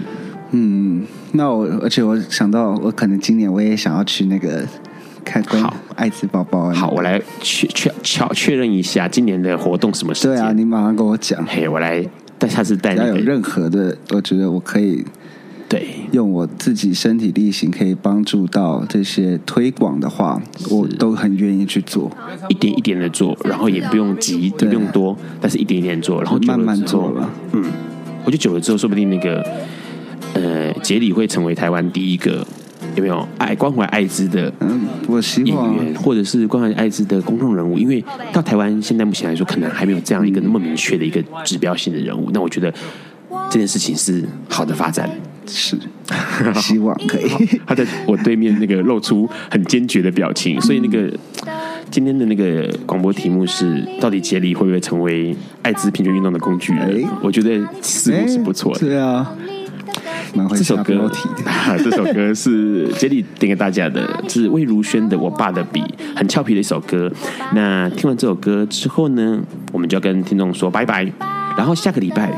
[0.52, 4.64] 嗯，那我而且我想到，我可能今年我也想要去那个
[5.24, 5.62] 看关
[5.94, 6.70] 艾滋宝宝。
[6.72, 10.32] 好，我来确确确确认一下今年的活动什么时间？
[10.32, 11.44] 对啊，你马上跟我讲。
[11.46, 12.04] 嘿，我来，
[12.38, 13.00] 但下次带你。
[13.00, 15.04] 有任何的，我觉得我可以。
[15.70, 22.10] 对，用我自己身体力行可以帮助到这些推广的话，我都很愿意去做，
[22.48, 27.30] 一点一点的做，然后也不用急，也不用多，但是一点一点做，然后慢慢做了。
[27.52, 27.62] 嗯，
[28.24, 29.46] 我觉得久了之后，说不定那个
[30.34, 32.44] 呃，杰里会成为台湾第一个
[32.96, 42.28] 有没有爱关怀艾滋的嗯，我希望演员，或者是关怀艾滋的公众人物，因为到台湾现在目前来说，可能还没有这样一个那么明确的一个指标性的人物。
[42.32, 42.74] 那我觉得
[43.48, 45.08] 这件事情是好的发展。
[45.50, 45.78] 是，
[46.60, 47.28] 希望可以。
[47.66, 51.12] 他在我对面那个露出很坚决的表情，所以那个
[51.90, 57.04] 今天的那个广播题目是：到底杰里会不会成为艾滋平权运动的工具人？
[57.22, 58.80] 我觉得似乎是不错的。
[58.80, 59.34] 对啊，
[60.50, 61.10] 这首歌，
[61.82, 65.80] 这首歌是杰里点给大家的，是魏如萱的《我爸的笔》，
[66.16, 67.10] 很俏皮的一首歌。
[67.54, 69.40] 那听完这首歌之后呢，
[69.72, 71.10] 我们就要跟听众说拜拜。
[71.56, 72.32] 然后下个礼拜，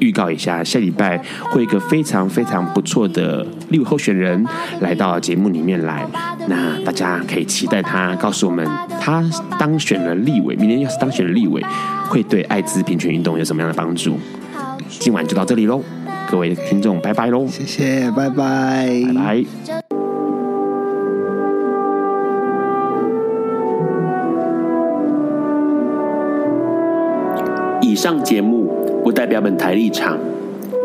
[0.00, 1.16] 预告一下，下礼拜
[1.50, 4.44] 会有一个非常非常不错的立委候选人
[4.80, 6.04] 来到节目里面来，
[6.48, 8.68] 那大家可以期待他告诉我们，
[9.00, 9.24] 他
[9.58, 11.64] 当选了立委，明年要是当选了立委，
[12.08, 14.18] 会对艾滋平权运动有什么样的帮助？
[14.88, 15.82] 今晚就到这里喽，
[16.34, 17.46] 各位听众，拜拜喽！
[17.46, 18.34] 谢谢，拜拜，
[19.06, 19.44] 拜拜。
[27.80, 28.66] 以上节目
[29.04, 30.18] 不代表本台立场，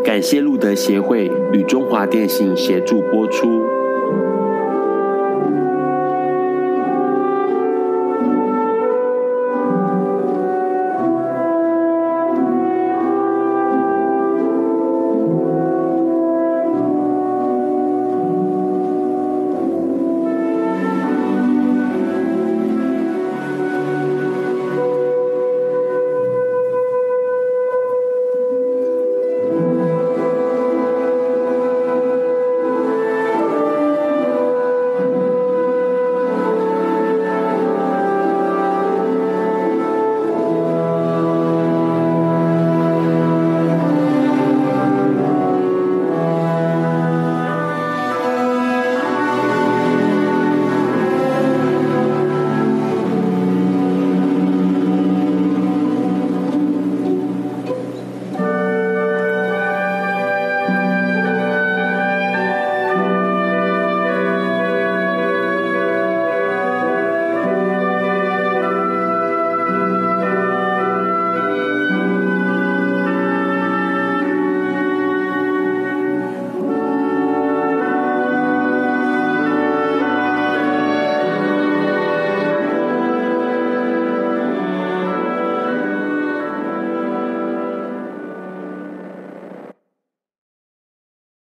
[0.04, 3.59] 感谢路德协会与中华电信协助播出。